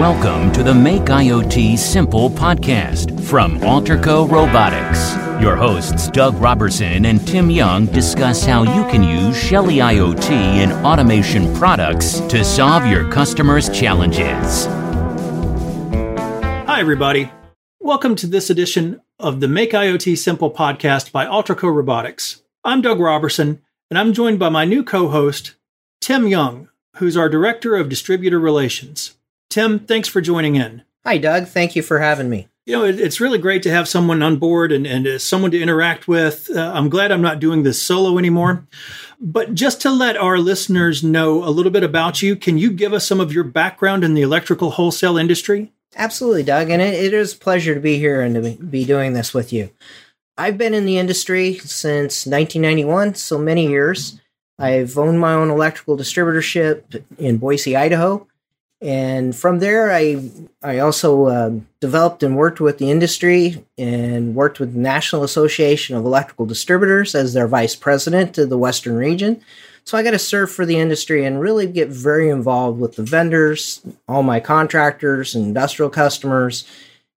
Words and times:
Welcome 0.00 0.50
to 0.52 0.62
the 0.62 0.72
Make 0.72 1.02
IoT 1.02 1.76
Simple 1.76 2.30
podcast 2.30 3.22
from 3.24 3.60
Alterco 3.60 4.26
Robotics. 4.26 5.14
Your 5.42 5.56
hosts, 5.56 6.08
Doug 6.08 6.36
Robertson 6.36 7.04
and 7.04 7.28
Tim 7.28 7.50
Young, 7.50 7.84
discuss 7.84 8.42
how 8.42 8.62
you 8.62 8.90
can 8.90 9.02
use 9.02 9.38
Shelly 9.38 9.76
IoT 9.76 10.30
and 10.30 10.72
automation 10.86 11.54
products 11.54 12.20
to 12.20 12.42
solve 12.42 12.86
your 12.86 13.12
customers' 13.12 13.68
challenges. 13.68 14.64
Hi, 16.64 16.80
everybody. 16.80 17.30
Welcome 17.78 18.16
to 18.16 18.26
this 18.26 18.48
edition 18.48 19.02
of 19.18 19.40
the 19.40 19.48
Make 19.48 19.72
IoT 19.72 20.16
Simple 20.16 20.50
podcast 20.50 21.12
by 21.12 21.26
Alterco 21.26 21.70
Robotics. 21.70 22.42
I'm 22.64 22.80
Doug 22.80 23.00
Robertson, 23.00 23.60
and 23.90 23.98
I'm 23.98 24.14
joined 24.14 24.38
by 24.38 24.48
my 24.48 24.64
new 24.64 24.82
co 24.82 25.08
host, 25.08 25.56
Tim 26.00 26.26
Young, 26.26 26.70
who's 26.96 27.18
our 27.18 27.28
Director 27.28 27.76
of 27.76 27.90
Distributor 27.90 28.40
Relations. 28.40 29.18
Tim, 29.50 29.80
thanks 29.80 30.08
for 30.08 30.20
joining 30.20 30.54
in. 30.54 30.84
Hi, 31.04 31.18
Doug. 31.18 31.48
Thank 31.48 31.74
you 31.74 31.82
for 31.82 31.98
having 31.98 32.30
me. 32.30 32.46
You 32.66 32.76
know, 32.76 32.84
it, 32.84 33.00
it's 33.00 33.20
really 33.20 33.38
great 33.38 33.64
to 33.64 33.70
have 33.70 33.88
someone 33.88 34.22
on 34.22 34.36
board 34.36 34.70
and, 34.70 34.86
and 34.86 35.04
uh, 35.08 35.18
someone 35.18 35.50
to 35.50 35.60
interact 35.60 36.06
with. 36.06 36.48
Uh, 36.54 36.70
I'm 36.72 36.88
glad 36.88 37.10
I'm 37.10 37.20
not 37.20 37.40
doing 37.40 37.64
this 37.64 37.82
solo 37.82 38.16
anymore. 38.16 38.64
But 39.20 39.54
just 39.54 39.80
to 39.80 39.90
let 39.90 40.16
our 40.16 40.38
listeners 40.38 41.02
know 41.02 41.42
a 41.42 41.50
little 41.50 41.72
bit 41.72 41.82
about 41.82 42.22
you, 42.22 42.36
can 42.36 42.58
you 42.58 42.70
give 42.70 42.92
us 42.92 43.08
some 43.08 43.18
of 43.18 43.32
your 43.32 43.42
background 43.42 44.04
in 44.04 44.14
the 44.14 44.22
electrical 44.22 44.70
wholesale 44.70 45.18
industry? 45.18 45.72
Absolutely, 45.96 46.44
Doug. 46.44 46.70
And 46.70 46.80
it, 46.80 46.94
it 46.94 47.12
is 47.12 47.34
a 47.34 47.38
pleasure 47.38 47.74
to 47.74 47.80
be 47.80 47.98
here 47.98 48.20
and 48.20 48.36
to 48.36 48.64
be 48.64 48.84
doing 48.84 49.14
this 49.14 49.34
with 49.34 49.52
you. 49.52 49.70
I've 50.38 50.58
been 50.58 50.74
in 50.74 50.86
the 50.86 50.98
industry 50.98 51.54
since 51.58 52.24
1991, 52.24 53.16
so 53.16 53.36
many 53.36 53.66
years. 53.68 54.20
I've 54.60 54.96
owned 54.96 55.18
my 55.18 55.32
own 55.32 55.50
electrical 55.50 55.96
distributorship 55.96 57.02
in 57.18 57.38
Boise, 57.38 57.74
Idaho. 57.74 58.28
And 58.82 59.36
from 59.36 59.58
there, 59.58 59.92
I 59.92 60.30
I 60.62 60.78
also 60.78 61.26
uh, 61.26 61.50
developed 61.80 62.22
and 62.22 62.36
worked 62.36 62.60
with 62.60 62.78
the 62.78 62.90
industry 62.90 63.64
and 63.76 64.34
worked 64.34 64.58
with 64.58 64.72
the 64.72 64.78
National 64.78 65.22
Association 65.22 65.96
of 65.96 66.04
Electrical 66.04 66.46
Distributors 66.46 67.14
as 67.14 67.34
their 67.34 67.46
vice 67.46 67.76
president 67.76 68.38
of 68.38 68.48
the 68.48 68.58
Western 68.58 68.96
region. 68.96 69.42
So 69.84 69.98
I 69.98 70.02
got 70.02 70.12
to 70.12 70.18
serve 70.18 70.50
for 70.50 70.64
the 70.64 70.78
industry 70.78 71.24
and 71.24 71.40
really 71.40 71.66
get 71.66 71.88
very 71.88 72.30
involved 72.30 72.80
with 72.80 72.96
the 72.96 73.02
vendors, 73.02 73.82
all 74.08 74.22
my 74.22 74.40
contractors, 74.40 75.34
and 75.34 75.44
industrial 75.44 75.90
customers, 75.90 76.66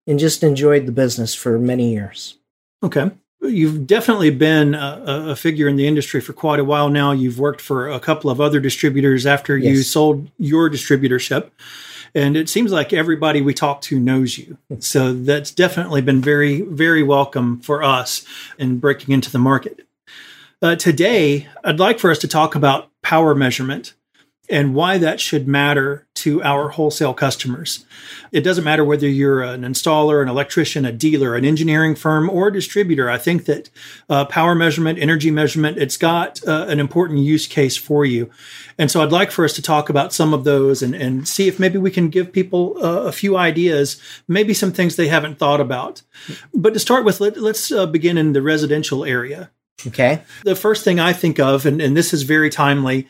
and 0.05 0.19
just 0.19 0.43
enjoyed 0.43 0.85
the 0.85 0.91
business 0.91 1.33
for 1.33 1.59
many 1.59 1.93
years. 1.93 2.37
Okay. 2.81 3.11
You've 3.43 3.85
definitely 3.85 4.29
been 4.29 4.73
a, 4.73 5.03
a, 5.29 5.35
figure 5.35 5.67
in 5.67 5.75
the 5.75 5.87
industry 5.87 6.21
for 6.21 6.33
quite 6.33 6.59
a 6.59 6.63
while 6.63 6.89
now. 6.89 7.11
You've 7.11 7.39
worked 7.39 7.61
for 7.61 7.89
a 7.89 7.99
couple 7.99 8.29
of 8.29 8.39
other 8.39 8.59
distributors 8.59 9.25
after 9.25 9.57
yes. 9.57 9.69
you 9.69 9.83
sold 9.83 10.31
your 10.37 10.69
distributorship. 10.69 11.51
And 12.15 12.37
it 12.37 12.47
seems 12.47 12.71
like 12.71 12.93
everybody 12.93 13.41
we 13.41 13.53
talk 13.53 13.81
to 13.81 13.99
knows 13.99 14.37
you. 14.37 14.57
So 14.79 15.13
that's 15.13 15.51
definitely 15.51 16.01
been 16.01 16.21
very, 16.21 16.61
very 16.61 17.03
welcome 17.03 17.59
for 17.59 17.83
us 17.83 18.25
in 18.57 18.79
breaking 18.79 19.13
into 19.13 19.31
the 19.31 19.39
market. 19.39 19.87
Uh, 20.61 20.75
today, 20.75 21.47
I'd 21.63 21.79
like 21.79 21.99
for 21.99 22.11
us 22.11 22.19
to 22.19 22.27
talk 22.27 22.55
about 22.55 22.89
power 23.01 23.35
measurement 23.35 23.93
and 24.49 24.75
why 24.75 24.97
that 24.99 25.19
should 25.19 25.47
matter 25.47 26.05
to 26.23 26.41
our 26.41 26.69
wholesale 26.69 27.13
customers. 27.13 27.85
It 28.31 28.41
doesn't 28.41 28.63
matter 28.63 28.85
whether 28.85 29.07
you're 29.07 29.41
an 29.41 29.63
installer, 29.63 30.21
an 30.21 30.29
electrician, 30.29 30.85
a 30.85 30.91
dealer, 30.93 31.35
an 31.35 31.43
engineering 31.43 31.95
firm, 31.95 32.29
or 32.29 32.47
a 32.47 32.53
distributor. 32.53 33.09
I 33.09 33.17
think 33.17 33.43
that 33.43 33.69
uh, 34.09 34.23
power 34.23 34.55
measurement, 34.55 34.99
energy 34.99 35.31
measurement, 35.31 35.77
it's 35.77 35.97
got 35.97 36.41
uh, 36.47 36.65
an 36.69 36.79
important 36.79 37.19
use 37.19 37.45
case 37.45 37.75
for 37.75 38.05
you. 38.05 38.29
And 38.77 38.89
so 38.89 39.03
I'd 39.03 39.11
like 39.11 39.31
for 39.31 39.43
us 39.43 39.51
to 39.53 39.61
talk 39.61 39.89
about 39.89 40.13
some 40.13 40.33
of 40.33 40.45
those 40.45 40.81
and, 40.81 40.95
and 40.95 41.27
see 41.27 41.49
if 41.49 41.59
maybe 41.59 41.77
we 41.77 41.91
can 41.91 42.07
give 42.07 42.31
people 42.31 42.77
uh, 42.81 43.01
a 43.01 43.11
few 43.11 43.35
ideas, 43.35 44.01
maybe 44.29 44.53
some 44.53 44.71
things 44.71 44.95
they 44.95 45.09
haven't 45.09 45.39
thought 45.39 45.59
about. 45.59 46.03
But 46.53 46.73
to 46.73 46.79
start 46.79 47.03
with, 47.03 47.19
let, 47.19 47.35
us 47.37 47.69
uh, 47.69 47.85
begin 47.85 48.17
in 48.17 48.31
the 48.31 48.41
residential 48.41 49.03
area. 49.03 49.51
Okay. 49.85 50.21
The 50.45 50.55
first 50.55 50.85
thing 50.85 51.01
I 51.01 51.11
think 51.11 51.37
of, 51.37 51.65
and, 51.65 51.81
and 51.81 51.97
this 51.97 52.13
is 52.13 52.23
very 52.23 52.49
timely, 52.49 53.09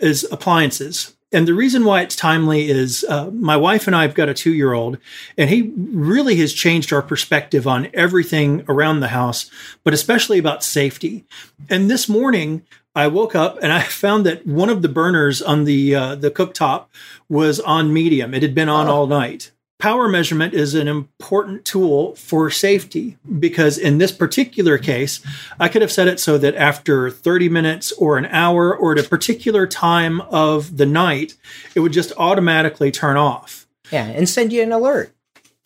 is 0.00 0.26
appliances. 0.30 1.15
And 1.32 1.46
the 1.46 1.54
reason 1.54 1.84
why 1.84 2.02
it's 2.02 2.14
timely 2.14 2.70
is 2.70 3.04
uh, 3.08 3.30
my 3.30 3.56
wife 3.56 3.86
and 3.86 3.96
I 3.96 4.02
have 4.02 4.14
got 4.14 4.28
a 4.28 4.34
two 4.34 4.54
year 4.54 4.72
old, 4.72 4.98
and 5.36 5.50
he 5.50 5.72
really 5.76 6.36
has 6.36 6.52
changed 6.52 6.92
our 6.92 7.02
perspective 7.02 7.66
on 7.66 7.88
everything 7.92 8.64
around 8.68 9.00
the 9.00 9.08
house, 9.08 9.50
but 9.82 9.92
especially 9.92 10.38
about 10.38 10.62
safety. 10.62 11.24
And 11.68 11.90
this 11.90 12.08
morning, 12.08 12.62
I 12.94 13.08
woke 13.08 13.34
up 13.34 13.58
and 13.60 13.72
I 13.72 13.82
found 14.04 14.24
that 14.26 14.46
one 14.46 14.70
of 14.70 14.82
the 14.82 14.88
burners 14.88 15.42
on 15.42 15.64
the 15.64 15.94
uh, 15.94 16.14
the 16.14 16.30
cooktop 16.30 16.86
was 17.28 17.58
on 17.60 17.92
medium. 17.92 18.32
It 18.32 18.42
had 18.42 18.54
been 18.54 18.68
on 18.68 18.86
oh. 18.86 18.92
all 18.92 19.06
night 19.06 19.50
power 19.78 20.08
measurement 20.08 20.54
is 20.54 20.74
an 20.74 20.88
important 20.88 21.64
tool 21.64 22.14
for 22.16 22.50
safety 22.50 23.16
because 23.38 23.78
in 23.78 23.98
this 23.98 24.12
particular 24.12 24.78
case, 24.78 25.20
I 25.60 25.68
could 25.68 25.82
have 25.82 25.92
set 25.92 26.08
it 26.08 26.18
so 26.18 26.38
that 26.38 26.54
after 26.54 27.10
30 27.10 27.48
minutes 27.48 27.92
or 27.92 28.16
an 28.16 28.26
hour 28.26 28.74
or 28.74 28.92
at 28.92 29.04
a 29.04 29.08
particular 29.08 29.66
time 29.66 30.20
of 30.22 30.76
the 30.76 30.86
night, 30.86 31.34
it 31.74 31.80
would 31.80 31.92
just 31.92 32.12
automatically 32.16 32.90
turn 32.90 33.16
off. 33.16 33.66
Yeah, 33.92 34.06
and 34.06 34.28
send 34.28 34.52
you 34.52 34.62
an 34.62 34.72
alert. 34.72 35.12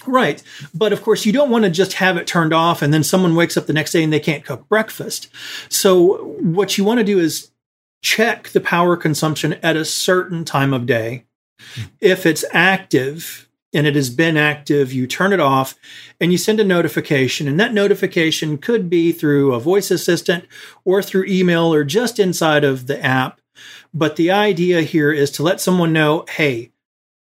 Right. 0.06 0.42
But 0.74 0.92
of 0.92 1.02
course, 1.02 1.26
you 1.26 1.32
don't 1.32 1.50
want 1.50 1.64
to 1.64 1.70
just 1.70 1.94
have 1.94 2.16
it 2.16 2.26
turned 2.26 2.52
off 2.52 2.82
and 2.82 2.92
then 2.92 3.04
someone 3.04 3.36
wakes 3.36 3.56
up 3.56 3.66
the 3.66 3.72
next 3.72 3.92
day 3.92 4.02
and 4.02 4.12
they 4.12 4.20
can't 4.20 4.44
cook 4.44 4.68
breakfast. 4.68 5.28
So, 5.68 6.24
what 6.40 6.78
you 6.78 6.84
want 6.84 6.98
to 6.98 7.04
do 7.04 7.18
is 7.18 7.50
check 8.02 8.48
the 8.48 8.60
power 8.60 8.96
consumption 8.96 9.54
at 9.54 9.76
a 9.76 9.84
certain 9.84 10.44
time 10.44 10.72
of 10.72 10.86
day. 10.86 11.24
If 12.00 12.24
it's 12.24 12.44
active, 12.52 13.49
and 13.72 13.86
it 13.86 13.94
has 13.94 14.10
been 14.10 14.36
active, 14.36 14.92
you 14.92 15.06
turn 15.06 15.32
it 15.32 15.40
off 15.40 15.74
and 16.20 16.32
you 16.32 16.38
send 16.38 16.60
a 16.60 16.64
notification. 16.64 17.46
And 17.46 17.58
that 17.60 17.72
notification 17.72 18.58
could 18.58 18.90
be 18.90 19.12
through 19.12 19.54
a 19.54 19.60
voice 19.60 19.90
assistant 19.90 20.46
or 20.84 21.02
through 21.02 21.26
email 21.26 21.72
or 21.72 21.84
just 21.84 22.18
inside 22.18 22.64
of 22.64 22.86
the 22.86 23.02
app. 23.04 23.40
But 23.94 24.16
the 24.16 24.30
idea 24.30 24.82
here 24.82 25.12
is 25.12 25.30
to 25.32 25.42
let 25.42 25.60
someone 25.60 25.92
know 25.92 26.24
hey, 26.30 26.72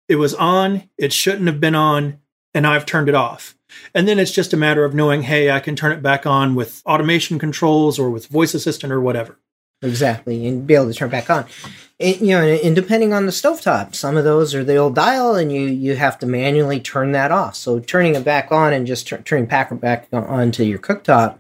it 0.09 0.17
was 0.17 0.35
on, 0.35 0.89
it 0.99 1.13
shouldn't 1.13 1.47
have 1.47 1.61
been 1.61 1.75
on, 1.75 2.19
and 2.53 2.67
I've 2.67 2.87
turned 2.87 3.09
it 3.09 3.15
off. 3.15 3.57
And 3.95 4.09
then 4.09 4.19
it's 4.19 4.33
just 4.33 4.53
a 4.53 4.57
matter 4.57 4.85
of 4.85 4.95
knowing, 4.95 5.23
hey, 5.23 5.51
I 5.51 5.61
can 5.61 5.77
turn 5.77 5.93
it 5.93 6.03
back 6.03 6.27
on 6.27 6.57
with 6.57 6.83
automation 6.85 7.39
controls 7.39 7.99
or 7.99 8.11
with 8.11 8.27
voice 8.27 8.55
assistant 8.55 8.93
or 8.93 9.01
whatever. 9.01 9.39
Exactly, 9.83 10.47
and 10.47 10.67
be 10.67 10.75
able 10.75 10.89
to 10.89 10.95
turn 10.95 11.09
back 11.09 11.31
on. 11.31 11.47
And, 11.99 12.17
you 12.21 12.29
know, 12.29 12.43
and 12.43 12.75
depending 12.75 13.13
on 13.13 13.27
the 13.27 13.33
stovetop, 13.33 13.95
some 13.95 14.17
of 14.17 14.25
those 14.25 14.55
are 14.55 14.65
the 14.65 14.77
old 14.77 14.95
dial, 14.95 15.37
and 15.37 15.51
you 15.51 15.63
you 15.63 15.97
have 15.97 16.19
to 16.19 16.27
manually 16.27 16.81
turn 16.81 17.13
that 17.13 17.33
off. 17.33 17.57
So 17.57 17.79
turning 17.81 18.15
it 18.15 18.25
back 18.25 18.53
on 18.53 18.73
and 18.73 18.87
just 18.87 19.07
turning 19.25 19.47
packer 19.47 19.75
back 19.75 20.09
onto 20.13 20.65
your 20.65 20.79
cooktop 20.79 21.39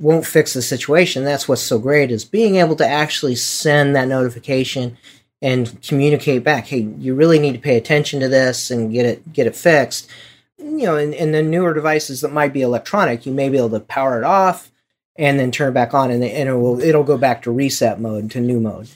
won't 0.00 0.26
fix 0.26 0.52
the 0.52 0.62
situation. 0.62 1.24
That's 1.24 1.48
what's 1.48 1.62
so 1.62 1.78
great 1.78 2.10
is 2.10 2.24
being 2.24 2.56
able 2.56 2.76
to 2.76 2.86
actually 2.86 3.36
send 3.36 3.94
that 3.94 4.08
notification 4.08 4.98
and 5.40 5.80
communicate 5.82 6.42
back. 6.44 6.66
Hey, 6.66 6.88
you 6.98 7.14
really 7.14 7.38
need 7.38 7.52
to 7.52 7.60
pay 7.60 7.76
attention 7.76 8.20
to 8.20 8.28
this 8.28 8.70
and 8.70 8.92
get 8.92 9.06
it 9.06 9.32
get 9.32 9.46
it 9.46 9.56
fixed. 9.56 10.10
You 10.58 10.86
know, 10.86 10.96
in, 10.96 11.12
in 11.12 11.32
the 11.32 11.42
newer 11.42 11.74
devices 11.74 12.20
that 12.20 12.32
might 12.32 12.52
be 12.52 12.62
electronic, 12.62 13.26
you 13.26 13.32
may 13.32 13.48
be 13.48 13.58
able 13.58 13.70
to 13.70 13.80
power 13.80 14.18
it 14.18 14.24
off 14.24 14.71
and 15.16 15.38
then 15.38 15.50
turn 15.50 15.70
it 15.70 15.74
back 15.74 15.94
on, 15.94 16.10
and, 16.10 16.22
and 16.24 16.48
it 16.48 16.54
will 16.54 16.80
it'll 16.80 17.04
go 17.04 17.18
back 17.18 17.42
to 17.42 17.50
reset 17.50 18.00
mode 18.00 18.30
to 18.30 18.40
new 18.40 18.60
mode. 18.60 18.88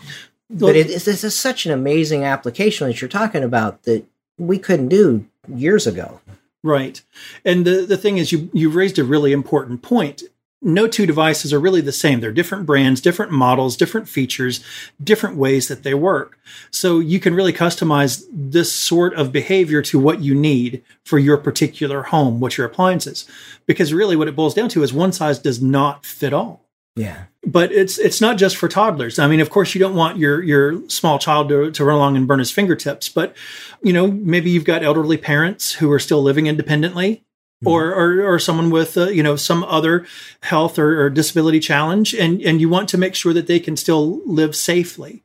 But 0.49 0.77
it, 0.77 0.89
it's, 0.91 1.09
it's 1.09 1.35
such 1.35 1.67
an 1.67 1.73
amazing 1.73 2.25
application 2.25 2.87
that 2.87 3.01
you're 3.01 3.09
talking 3.09 3.43
about 3.43 3.83
that 3.83 4.05
we 4.39 4.59
couldn't 4.59 4.89
do 4.89 5.27
years 5.49 5.87
ago. 5.87 6.21
Right, 6.63 7.01
and 7.45 7.65
the 7.65 7.87
the 7.87 7.97
thing 7.97 8.19
is, 8.19 8.33
you 8.33 8.51
you 8.53 8.71
raised 8.71 8.99
a 8.99 9.05
really 9.05 9.33
important 9.33 9.83
point 9.83 10.23
no 10.63 10.89
two 10.89 11.07
devices 11.07 11.53
are 11.53 11.61
really 11.61 11.81
the 11.81 11.93
same. 11.93 12.21
They're 12.21 12.33
different 12.33 12.67
brands, 12.67 13.01
different 13.01 13.31
models, 13.31 13.77
different 13.77 14.09
features, 14.09 14.65
different 15.03 15.37
ways 15.37 15.69
that 15.69 15.83
they 15.83 15.95
work. 15.95 16.39
So 16.71 16.99
you 16.99 17.21
can 17.21 17.35
really 17.35 17.53
customize 17.53 18.25
this 18.33 18.73
sort 18.73 19.15
of 19.15 19.33
behavior 19.33 19.83
to 19.83 19.99
what 19.99 20.21
you 20.21 20.35
need 20.35 20.83
for 21.05 21.19
your 21.19 21.37
particular 21.37 22.05
home, 22.05 22.41
what 22.41 22.57
your 22.57 22.67
appliances. 22.67 23.27
Because 23.67 23.93
really 23.93 24.17
what 24.17 24.29
it 24.29 24.37
boils 24.37 24.55
down 24.55 24.69
to 24.71 24.83
is 24.83 24.93
one 24.93 25.13
size 25.13 25.39
does 25.39 25.61
not 25.61 26.07
fit 26.07 26.33
all. 26.33 26.63
Yeah. 26.97 27.25
But 27.45 27.71
it's 27.73 27.99
it's 27.99 28.23
not 28.23 28.39
just 28.39 28.57
for 28.57 28.69
toddlers. 28.69 29.19
I 29.19 29.29
mean, 29.29 29.41
of 29.41 29.51
course 29.51 29.75
you 29.75 29.79
don't 29.79 29.95
want 29.95 30.17
your 30.17 30.43
your 30.43 30.89
small 30.89 31.19
child 31.19 31.51
to, 31.51 31.71
to 31.71 31.85
run 31.85 31.97
along 31.97 32.17
and 32.17 32.27
burn 32.27 32.39
his 32.39 32.51
fingertips, 32.51 33.09
but 33.11 33.37
you 33.83 33.93
know, 33.93 34.07
maybe 34.07 34.51
you've 34.51 34.65
got 34.65 34.83
elderly 34.83 35.19
parents 35.19 35.75
who 35.75 35.93
are 35.93 35.99
still 35.99 36.23
living 36.23 36.47
independently. 36.47 37.26
Or, 37.65 37.95
or, 37.95 38.35
or 38.35 38.39
someone 38.39 38.71
with 38.71 38.97
uh, 38.97 39.09
you 39.09 39.23
know 39.23 39.37
some 39.37 39.65
other 39.65 40.07
health 40.43 40.79
or, 40.79 41.03
or, 41.03 41.11
disability 41.11 41.61
challenge, 41.61 42.15
and 42.15 42.41
and 42.43 42.61
you 42.61 42.69
want 42.69 42.89
to 42.91 42.99
make 42.99 43.15
sure 43.15 43.33
that 43.33 43.47
they 43.47 43.61
can 43.61 43.77
still 43.77 44.21
live 44.27 44.55
safely. 44.55 45.23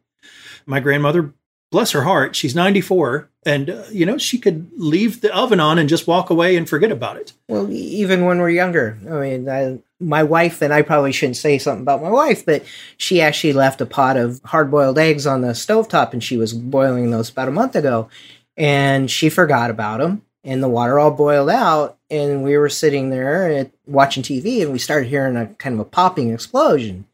My 0.66 0.80
grandmother, 0.80 1.34
bless 1.72 1.92
her 1.92 2.04
heart, 2.04 2.36
she's 2.36 2.56
ninety 2.56 2.82
four, 2.82 3.30
and 3.46 3.70
uh, 3.70 3.84
you 3.92 4.06
know 4.06 4.18
she 4.18 4.38
could 4.38 4.72
leave 4.76 5.22
the 5.22 5.36
oven 5.36 5.60
on 5.60 5.78
and 5.78 5.90
just 5.90 6.08
walk 6.08 6.30
away 6.30 6.56
and 6.56 6.70
forget 6.70 6.92
about 6.92 7.18
it. 7.18 7.34
Well, 7.50 7.70
even 7.70 8.26
when 8.26 8.40
we're 8.40 8.50
younger, 8.50 8.98
I 9.10 9.20
mean, 9.20 9.50
I, 9.50 9.80
my 10.00 10.24
wife 10.24 10.62
and 10.62 10.74
I 10.74 10.84
probably 10.84 11.12
shouldn't 11.12 11.38
say 11.38 11.58
something 11.58 11.82
about 11.82 12.02
my 12.02 12.10
wife, 12.10 12.46
but 12.46 12.64
she 12.98 13.22
actually 13.22 13.54
left 13.54 13.82
a 13.82 13.86
pot 13.86 14.16
of 14.16 14.40
hard 14.46 14.72
boiled 14.72 14.98
eggs 14.98 15.28
on 15.28 15.42
the 15.42 15.50
stovetop, 15.50 16.14
and 16.14 16.24
she 16.24 16.38
was 16.38 16.54
boiling 16.54 17.12
those 17.12 17.30
about 17.30 17.50
a 17.50 17.52
month 17.52 17.76
ago 17.76 18.10
and 18.58 19.10
she 19.10 19.30
forgot 19.30 19.70
about 19.70 20.00
them 20.00 20.22
and 20.44 20.62
the 20.62 20.70
water 20.70 21.00
all 21.00 21.12
boiled 21.12 21.50
out 21.50 21.98
and 22.12 22.44
we 22.44 22.58
were 22.58 22.70
sitting 22.70 23.10
there 23.10 23.50
at, 23.50 23.72
watching 23.88 24.22
tv 24.22 24.62
and 24.62 24.72
we 24.72 24.78
started 24.78 25.08
hearing 25.10 25.36
a 25.36 25.48
kind 25.48 25.74
of 25.74 25.80
a 25.80 25.86
popping 25.86 26.32
explosion. 26.32 27.06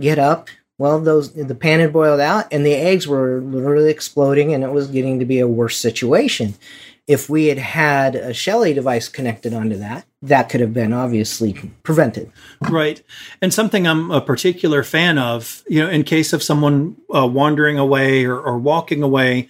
Get 0.00 0.18
up. 0.18 0.48
Well 0.78 1.00
those 1.00 1.32
the 1.32 1.54
pan 1.54 1.80
had 1.80 1.92
boiled 1.92 2.20
out 2.20 2.46
and 2.52 2.64
the 2.64 2.74
eggs 2.74 3.06
were 3.06 3.40
literally 3.40 3.90
exploding 3.90 4.54
and 4.54 4.64
it 4.64 4.72
was 4.72 4.88
getting 4.88 5.18
to 5.18 5.24
be 5.24 5.40
a 5.40 5.48
worse 5.48 5.76
situation. 5.76 6.54
If 7.06 7.28
we 7.28 7.46
had 7.46 7.58
had 7.58 8.14
a 8.16 8.34
Shelly 8.34 8.72
device 8.74 9.08
connected 9.08 9.54
onto 9.54 9.76
that, 9.76 10.06
that 10.28 10.48
could 10.48 10.60
have 10.60 10.74
been 10.74 10.92
obviously 10.92 11.52
prevented. 11.82 12.30
Right. 12.60 13.02
And 13.40 13.52
something 13.52 13.86
I'm 13.86 14.10
a 14.10 14.20
particular 14.20 14.82
fan 14.82 15.18
of, 15.18 15.62
you 15.68 15.82
know, 15.82 15.88
in 15.88 16.04
case 16.04 16.32
of 16.32 16.42
someone 16.42 16.96
uh, 17.14 17.26
wandering 17.26 17.78
away 17.78 18.24
or, 18.24 18.38
or 18.38 18.58
walking 18.58 19.02
away, 19.02 19.48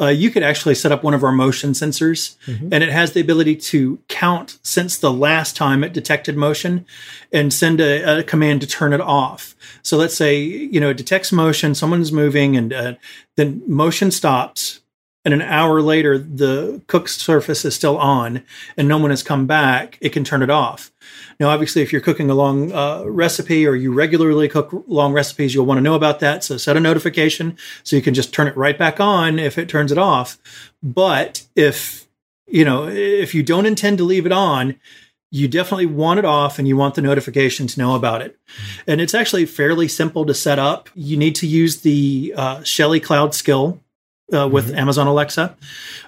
uh, 0.00 0.08
you 0.08 0.30
could 0.30 0.42
actually 0.42 0.74
set 0.74 0.92
up 0.92 1.02
one 1.02 1.14
of 1.14 1.24
our 1.24 1.32
motion 1.32 1.70
sensors 1.72 2.36
mm-hmm. 2.46 2.68
and 2.72 2.84
it 2.84 2.90
has 2.90 3.12
the 3.12 3.20
ability 3.20 3.56
to 3.56 3.98
count 4.08 4.58
since 4.62 4.98
the 4.98 5.12
last 5.12 5.56
time 5.56 5.82
it 5.82 5.92
detected 5.92 6.36
motion 6.36 6.84
and 7.32 7.52
send 7.52 7.80
a, 7.80 8.18
a 8.18 8.22
command 8.22 8.60
to 8.60 8.66
turn 8.66 8.92
it 8.92 9.00
off. 9.00 9.56
So 9.82 9.96
let's 9.96 10.14
say, 10.14 10.38
you 10.38 10.80
know, 10.80 10.90
it 10.90 10.96
detects 10.96 11.32
motion, 11.32 11.74
someone's 11.74 12.12
moving 12.12 12.56
and 12.56 12.72
uh, 12.72 12.94
then 13.36 13.62
motion 13.66 14.10
stops 14.10 14.80
and 15.24 15.34
an 15.34 15.42
hour 15.42 15.82
later 15.82 16.16
the 16.18 16.80
cook 16.86 17.08
surface 17.08 17.64
is 17.64 17.74
still 17.74 17.98
on 17.98 18.42
and 18.76 18.88
no 18.88 18.98
one 18.98 19.10
has 19.10 19.22
come 19.22 19.46
back, 19.46 19.98
it 20.00 20.10
can 20.10 20.24
turn 20.24 20.42
it 20.42 20.50
off. 20.50 20.92
Now, 21.40 21.50
obviously, 21.50 21.82
if 21.82 21.92
you're 21.92 22.00
cooking 22.00 22.30
a 22.30 22.34
long 22.34 22.72
uh, 22.72 23.04
recipe 23.04 23.66
or 23.66 23.74
you 23.74 23.92
regularly 23.92 24.48
cook 24.48 24.84
long 24.86 25.12
recipes, 25.12 25.54
you'll 25.54 25.66
want 25.66 25.78
to 25.78 25.82
know 25.82 25.94
about 25.94 26.20
that. 26.20 26.44
So 26.44 26.56
set 26.56 26.76
a 26.76 26.80
notification 26.80 27.56
so 27.84 27.96
you 27.96 28.02
can 28.02 28.14
just 28.14 28.32
turn 28.32 28.48
it 28.48 28.56
right 28.56 28.76
back 28.76 29.00
on 29.00 29.38
if 29.38 29.58
it 29.58 29.68
turns 29.68 29.92
it 29.92 29.98
off. 29.98 30.38
But 30.82 31.46
if 31.54 32.08
you 32.46 32.64
know 32.64 32.88
if 32.88 33.34
you 33.34 33.42
don't 33.42 33.66
intend 33.66 33.98
to 33.98 34.04
leave 34.04 34.26
it 34.26 34.32
on, 34.32 34.76
you 35.30 35.46
definitely 35.46 35.86
want 35.86 36.18
it 36.18 36.24
off 36.24 36.58
and 36.58 36.66
you 36.66 36.76
want 36.76 36.94
the 36.94 37.02
notification 37.02 37.66
to 37.66 37.80
know 37.80 37.94
about 37.94 38.22
it. 38.22 38.38
And 38.86 39.00
it's 39.00 39.14
actually 39.14 39.46
fairly 39.46 39.88
simple 39.88 40.24
to 40.26 40.34
set 40.34 40.58
up. 40.58 40.88
You 40.94 41.16
need 41.16 41.34
to 41.36 41.46
use 41.46 41.82
the 41.82 42.32
uh, 42.36 42.62
Shelly 42.62 43.00
Cloud 43.00 43.34
skill 43.34 43.80
uh, 44.32 44.48
with 44.48 44.68
mm-hmm. 44.68 44.78
Amazon 44.78 45.06
Alexa. 45.06 45.56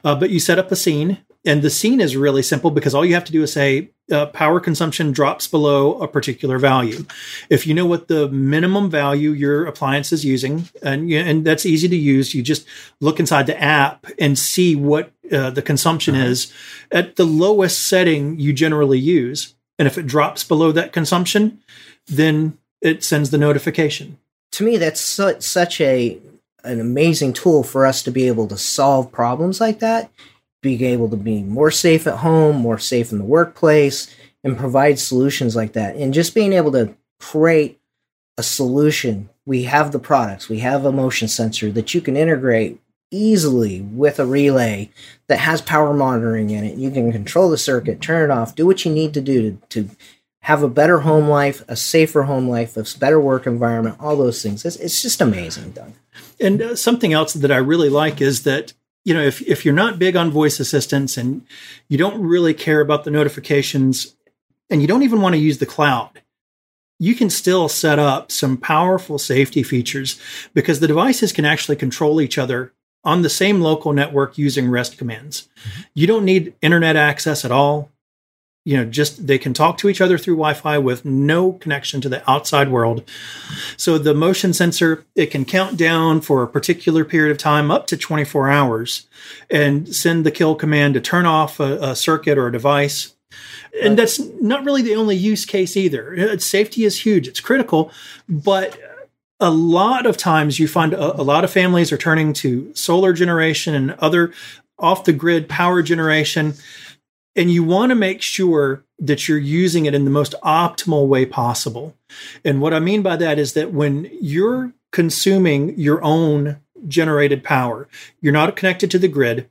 Uh, 0.04 0.14
but 0.14 0.30
you 0.30 0.40
set 0.40 0.58
up 0.58 0.70
a 0.70 0.76
scene, 0.76 1.18
and 1.44 1.62
the 1.62 1.70
scene 1.70 2.00
is 2.00 2.16
really 2.16 2.42
simple 2.42 2.70
because 2.70 2.94
all 2.94 3.04
you 3.04 3.14
have 3.14 3.24
to 3.24 3.32
do 3.32 3.42
is 3.42 3.52
say 3.52 3.90
uh, 4.12 4.26
power 4.26 4.60
consumption 4.60 5.12
drops 5.12 5.46
below 5.46 6.00
a 6.00 6.08
particular 6.08 6.58
value. 6.58 7.04
If 7.48 7.66
you 7.66 7.74
know 7.74 7.86
what 7.86 8.08
the 8.08 8.28
minimum 8.28 8.90
value 8.90 9.30
your 9.30 9.66
appliance 9.66 10.12
is 10.12 10.24
using, 10.24 10.68
and 10.82 11.10
and 11.10 11.44
that's 11.44 11.64
easy 11.64 11.88
to 11.88 11.96
use, 11.96 12.34
you 12.34 12.42
just 12.42 12.66
look 13.00 13.20
inside 13.20 13.46
the 13.46 13.60
app 13.60 14.06
and 14.18 14.38
see 14.38 14.76
what 14.76 15.12
uh, 15.32 15.50
the 15.50 15.62
consumption 15.62 16.14
uh-huh. 16.14 16.26
is 16.26 16.52
at 16.90 17.16
the 17.16 17.24
lowest 17.24 17.86
setting 17.86 18.38
you 18.38 18.52
generally 18.52 18.98
use. 18.98 19.54
And 19.78 19.86
if 19.86 19.96
it 19.96 20.06
drops 20.06 20.44
below 20.44 20.72
that 20.72 20.92
consumption, 20.92 21.60
then 22.06 22.58
it 22.82 23.02
sends 23.02 23.30
the 23.30 23.38
notification. 23.38 24.18
To 24.52 24.64
me, 24.64 24.76
that's 24.76 25.00
such 25.00 25.80
a 25.80 26.18
an 26.64 26.80
amazing 26.80 27.32
tool 27.32 27.62
for 27.62 27.86
us 27.86 28.02
to 28.02 28.10
be 28.10 28.26
able 28.26 28.46
to 28.48 28.56
solve 28.56 29.12
problems 29.12 29.60
like 29.60 29.80
that, 29.80 30.10
being 30.62 30.82
able 30.82 31.08
to 31.08 31.16
be 31.16 31.42
more 31.42 31.70
safe 31.70 32.06
at 32.06 32.18
home, 32.18 32.56
more 32.56 32.78
safe 32.78 33.12
in 33.12 33.18
the 33.18 33.24
workplace, 33.24 34.14
and 34.42 34.56
provide 34.56 34.98
solutions 34.98 35.54
like 35.54 35.74
that. 35.74 35.96
And 35.96 36.14
just 36.14 36.34
being 36.34 36.52
able 36.52 36.72
to 36.72 36.94
create 37.20 37.80
a 38.40 38.42
solution. 38.42 39.28
We 39.44 39.64
have 39.64 39.92
the 39.92 39.98
products, 39.98 40.48
we 40.48 40.60
have 40.60 40.84
a 40.84 40.92
motion 40.92 41.28
sensor 41.28 41.70
that 41.72 41.94
you 41.94 42.00
can 42.00 42.16
integrate 42.16 42.80
easily 43.10 43.80
with 43.80 44.18
a 44.18 44.24
relay 44.24 44.90
that 45.28 45.40
has 45.40 45.60
power 45.60 45.92
monitoring 45.92 46.50
in 46.50 46.64
it. 46.64 46.78
You 46.78 46.90
can 46.90 47.12
control 47.12 47.50
the 47.50 47.58
circuit, 47.58 48.00
turn 48.00 48.30
it 48.30 48.32
off, 48.32 48.54
do 48.54 48.66
what 48.66 48.84
you 48.84 48.92
need 48.92 49.12
to 49.14 49.20
do 49.20 49.58
to, 49.68 49.84
to 49.84 49.96
have 50.42 50.62
a 50.62 50.68
better 50.68 51.00
home 51.00 51.28
life, 51.28 51.62
a 51.68 51.76
safer 51.76 52.22
home 52.22 52.48
life, 52.48 52.76
a 52.76 52.98
better 52.98 53.20
work 53.20 53.46
environment, 53.46 53.96
all 54.00 54.16
those 54.16 54.42
things. 54.42 54.64
It's, 54.64 54.76
it's 54.76 55.02
just 55.02 55.20
amazing, 55.20 55.72
Doug. 55.72 55.92
And 56.40 56.62
uh, 56.62 56.76
something 56.76 57.12
else 57.12 57.34
that 57.34 57.52
I 57.52 57.56
really 57.56 57.88
like 57.88 58.20
is 58.20 58.44
that 58.44 58.72
you 59.04 59.14
know 59.14 59.22
if 59.22 59.42
if 59.42 59.64
you're 59.64 59.74
not 59.74 59.98
big 59.98 60.16
on 60.16 60.30
voice 60.30 60.60
assistants 60.60 61.16
and 61.16 61.46
you 61.88 61.98
don't 61.98 62.22
really 62.22 62.54
care 62.54 62.80
about 62.80 63.04
the 63.04 63.10
notifications 63.10 64.16
and 64.68 64.80
you 64.80 64.88
don't 64.88 65.02
even 65.02 65.20
want 65.20 65.34
to 65.34 65.40
use 65.40 65.58
the 65.58 65.66
cloud, 65.66 66.22
you 66.98 67.14
can 67.14 67.30
still 67.30 67.68
set 67.68 67.98
up 67.98 68.30
some 68.30 68.56
powerful 68.56 69.18
safety 69.18 69.62
features 69.62 70.20
because 70.54 70.80
the 70.80 70.86
devices 70.86 71.32
can 71.32 71.44
actually 71.44 71.76
control 71.76 72.20
each 72.20 72.38
other 72.38 72.72
on 73.02 73.22
the 73.22 73.30
same 73.30 73.60
local 73.60 73.92
network 73.92 74.36
using 74.36 74.70
REST 74.70 74.98
commands. 74.98 75.48
Mm-hmm. 75.64 75.80
You 75.94 76.06
don't 76.06 76.24
need 76.24 76.54
internet 76.60 76.96
access 76.96 77.44
at 77.44 77.50
all 77.50 77.89
you 78.70 78.76
know 78.76 78.84
just 78.84 79.26
they 79.26 79.36
can 79.36 79.52
talk 79.52 79.78
to 79.78 79.88
each 79.88 80.00
other 80.00 80.16
through 80.16 80.34
wi-fi 80.34 80.78
with 80.78 81.04
no 81.04 81.54
connection 81.54 82.00
to 82.00 82.08
the 82.08 82.30
outside 82.30 82.70
world. 82.70 83.02
So 83.76 83.98
the 83.98 84.14
motion 84.14 84.52
sensor 84.52 85.04
it 85.16 85.26
can 85.26 85.44
count 85.44 85.76
down 85.76 86.20
for 86.20 86.44
a 86.44 86.48
particular 86.48 87.04
period 87.04 87.32
of 87.32 87.38
time 87.38 87.72
up 87.72 87.88
to 87.88 87.96
24 87.96 88.48
hours 88.48 89.08
and 89.50 89.92
send 89.92 90.24
the 90.24 90.30
kill 90.30 90.54
command 90.54 90.94
to 90.94 91.00
turn 91.00 91.26
off 91.26 91.58
a, 91.58 91.78
a 91.82 91.96
circuit 91.96 92.38
or 92.38 92.46
a 92.46 92.52
device. 92.52 93.16
And 93.82 93.98
that's 93.98 94.20
not 94.40 94.64
really 94.64 94.82
the 94.82 94.94
only 94.94 95.16
use 95.16 95.44
case 95.44 95.76
either. 95.76 96.38
Safety 96.38 96.84
is 96.84 97.04
huge. 97.04 97.26
It's 97.26 97.40
critical. 97.40 97.90
But 98.28 98.78
a 99.40 99.50
lot 99.50 100.06
of 100.06 100.16
times 100.16 100.60
you 100.60 100.68
find 100.68 100.94
a, 100.94 101.20
a 101.20 101.24
lot 101.24 101.42
of 101.42 101.50
families 101.50 101.90
are 101.90 101.98
turning 101.98 102.32
to 102.34 102.72
solar 102.76 103.12
generation 103.12 103.74
and 103.74 103.92
other 103.98 104.32
off 104.78 105.04
the 105.04 105.12
grid 105.12 105.48
power 105.48 105.82
generation 105.82 106.54
and 107.36 107.50
you 107.50 107.62
want 107.64 107.90
to 107.90 107.96
make 107.96 108.22
sure 108.22 108.84
that 108.98 109.28
you're 109.28 109.38
using 109.38 109.86
it 109.86 109.94
in 109.94 110.04
the 110.04 110.10
most 110.10 110.34
optimal 110.42 111.06
way 111.06 111.24
possible. 111.24 111.96
And 112.44 112.60
what 112.60 112.74
I 112.74 112.80
mean 112.80 113.02
by 113.02 113.16
that 113.16 113.38
is 113.38 113.54
that 113.54 113.72
when 113.72 114.10
you're 114.20 114.72
consuming 114.92 115.78
your 115.78 116.02
own 116.02 116.60
generated 116.88 117.44
power, 117.44 117.88
you're 118.20 118.32
not 118.32 118.56
connected 118.56 118.90
to 118.90 118.98
the 118.98 119.08
grid. 119.08 119.48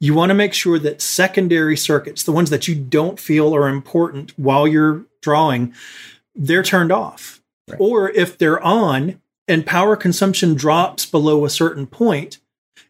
You 0.00 0.14
want 0.14 0.30
to 0.30 0.34
make 0.34 0.54
sure 0.54 0.78
that 0.78 1.02
secondary 1.02 1.76
circuits, 1.76 2.22
the 2.22 2.32
ones 2.32 2.50
that 2.50 2.66
you 2.66 2.74
don't 2.74 3.20
feel 3.20 3.54
are 3.54 3.68
important 3.68 4.32
while 4.38 4.66
you're 4.66 5.04
drawing, 5.20 5.74
they're 6.34 6.62
turned 6.62 6.92
off. 6.92 7.42
Right. 7.68 7.76
Or 7.78 8.10
if 8.10 8.38
they're 8.38 8.62
on 8.62 9.20
and 9.46 9.66
power 9.66 9.96
consumption 9.96 10.54
drops 10.54 11.04
below 11.04 11.44
a 11.44 11.50
certain 11.50 11.86
point, 11.86 12.38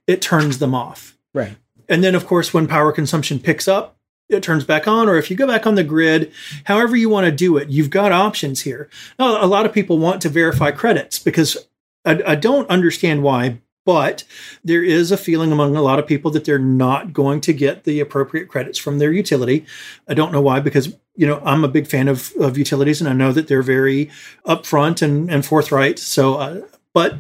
it 0.07 0.23
turns 0.23 0.59
them 0.59 0.75
off. 0.75 1.17
Right. 1.35 1.57
And 1.89 2.05
then, 2.05 2.15
of 2.15 2.27
course, 2.27 2.53
when 2.53 2.69
power 2.69 2.93
consumption 2.93 3.41
picks 3.41 3.67
up, 3.67 3.98
it 4.29 4.43
turns 4.43 4.65
back 4.65 4.87
on, 4.87 5.09
or 5.09 5.17
if 5.17 5.31
you 5.31 5.37
go 5.37 5.47
back 5.47 5.67
on 5.67 5.75
the 5.75 5.85
grid, 5.85 6.33
however 6.65 6.97
you 6.97 7.09
want 7.09 7.25
to 7.25 7.33
do 7.33 7.57
it, 7.57 7.69
you've 7.71 7.91
got 7.91 8.13
options 8.13 8.63
here. 8.63 8.89
Now, 9.19 9.43
a 9.43 9.47
lot 9.47 9.67
of 9.67 9.73
people 9.73 9.99
want 9.99 10.23
to 10.23 10.29
verify 10.29 10.71
credits 10.71 11.19
because 11.19 11.69
I, 12.05 12.23
I 12.27 12.35
don't 12.35 12.69
understand 12.69 13.23
why, 13.23 13.61
but 13.87 14.25
there 14.63 14.83
is 14.83 15.11
a 15.11 15.17
feeling 15.17 15.51
among 15.51 15.75
a 15.75 15.83
lot 15.83 15.99
of 15.99 16.07
people 16.07 16.31
that 16.33 16.45
they're 16.45 16.59
not 16.59 17.13
going 17.13 17.41
to 17.41 17.55
get 17.55 17.85
the 17.85 18.01
appropriate 18.01 18.49
credits 18.49 18.79
from 18.79 18.99
their 18.99 19.13
utility. 19.13 19.65
I 20.07 20.15
don't 20.15 20.33
know 20.33 20.43
why, 20.43 20.61
because 20.61 20.95
you 21.17 21.27
know 21.27 21.41
I'm 21.45 21.65
a 21.65 21.69
big 21.69 21.87
fan 21.87 22.07
of, 22.07 22.33
of 22.39 22.59
utilities, 22.59 23.01
and 23.01 23.09
I 23.09 23.15
know 23.15 23.33
that 23.33 23.49
they're 23.49 23.63
very 23.63 24.11
upfront 24.47 25.01
and, 25.01 25.31
and 25.31 25.45
forthright. 25.45 25.99
So, 25.99 26.35
uh, 26.35 26.61
but 26.93 27.17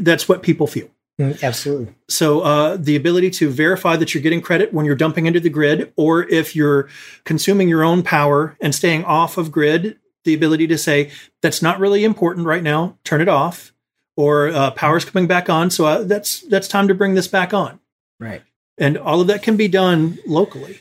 that's 0.00 0.28
what 0.28 0.42
people 0.42 0.68
feel. 0.68 0.88
Mm, 1.18 1.42
absolutely. 1.42 1.94
So, 2.08 2.40
uh, 2.42 2.76
the 2.76 2.94
ability 2.94 3.30
to 3.30 3.48
verify 3.48 3.96
that 3.96 4.12
you're 4.12 4.22
getting 4.22 4.42
credit 4.42 4.74
when 4.74 4.84
you're 4.84 4.94
dumping 4.94 5.24
into 5.24 5.40
the 5.40 5.48
grid, 5.48 5.92
or 5.96 6.28
if 6.28 6.54
you're 6.54 6.88
consuming 7.24 7.68
your 7.70 7.82
own 7.82 8.02
power 8.02 8.56
and 8.60 8.74
staying 8.74 9.04
off 9.04 9.38
of 9.38 9.50
grid, 9.50 9.98
the 10.24 10.34
ability 10.34 10.66
to 10.66 10.76
say, 10.76 11.10
that's 11.40 11.62
not 11.62 11.80
really 11.80 12.04
important 12.04 12.46
right 12.46 12.62
now, 12.62 12.98
turn 13.02 13.22
it 13.22 13.28
off, 13.28 13.72
or 14.16 14.48
uh, 14.48 14.70
power's 14.72 15.06
coming 15.06 15.26
back 15.26 15.48
on. 15.48 15.70
So, 15.70 15.86
uh, 15.86 16.02
that's, 16.04 16.40
that's 16.42 16.68
time 16.68 16.86
to 16.88 16.94
bring 16.94 17.14
this 17.14 17.28
back 17.28 17.54
on. 17.54 17.80
Right. 18.20 18.42
And 18.76 18.98
all 18.98 19.22
of 19.22 19.28
that 19.28 19.42
can 19.42 19.56
be 19.56 19.68
done 19.68 20.18
locally. 20.26 20.80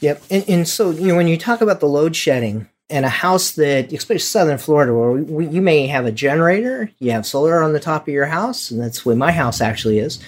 Yep. 0.00 0.22
And, 0.30 0.44
and 0.46 0.68
so, 0.68 0.90
you 0.90 1.08
know, 1.08 1.16
when 1.16 1.28
you 1.28 1.38
talk 1.38 1.62
about 1.62 1.80
the 1.80 1.88
load 1.88 2.16
shedding, 2.16 2.68
and 2.90 3.04
a 3.04 3.10
house 3.10 3.52
that, 3.52 3.92
especially 3.92 4.18
southern 4.18 4.58
Florida, 4.58 4.92
where 4.92 5.12
we, 5.12 5.46
you 5.46 5.62
may 5.62 5.86
have 5.86 6.06
a 6.06 6.12
generator, 6.12 6.90
you 6.98 7.12
have 7.12 7.24
solar 7.24 7.62
on 7.62 7.72
the 7.72 7.80
top 7.80 8.08
of 8.08 8.14
your 8.14 8.26
house, 8.26 8.70
and 8.70 8.80
that's 8.80 9.06
where 9.06 9.16
my 9.16 9.32
house 9.32 9.60
actually 9.60 9.98
is. 9.98 10.18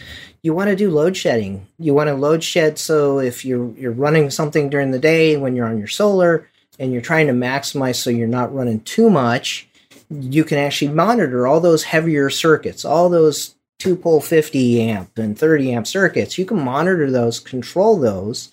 You 0.42 0.54
want 0.54 0.70
to 0.70 0.76
do 0.76 0.90
load 0.90 1.16
shedding. 1.16 1.66
You 1.78 1.94
want 1.94 2.08
to 2.08 2.14
load 2.14 2.42
shed 2.42 2.78
so 2.78 3.18
if 3.18 3.44
you're 3.44 3.72
you're 3.76 3.92
running 3.92 4.30
something 4.30 4.70
during 4.70 4.90
the 4.90 4.98
day 4.98 5.36
when 5.36 5.54
you're 5.54 5.68
on 5.68 5.78
your 5.78 5.88
solar 5.88 6.48
and 6.78 6.92
you're 6.92 7.02
trying 7.02 7.26
to 7.28 7.32
maximize 7.32 7.96
so 7.96 8.10
you're 8.10 8.26
not 8.26 8.54
running 8.54 8.80
too 8.80 9.08
much, 9.10 9.68
you 10.10 10.44
can 10.44 10.58
actually 10.58 10.92
monitor 10.92 11.46
all 11.46 11.60
those 11.60 11.84
heavier 11.84 12.30
circuits, 12.30 12.84
all 12.84 13.08
those 13.08 13.54
two 13.78 13.96
pole 13.96 14.20
50 14.20 14.80
amp 14.82 15.18
and 15.18 15.38
30 15.38 15.72
amp 15.72 15.86
circuits. 15.86 16.38
You 16.38 16.44
can 16.44 16.64
monitor 16.64 17.10
those, 17.10 17.40
control 17.40 17.98
those, 17.98 18.50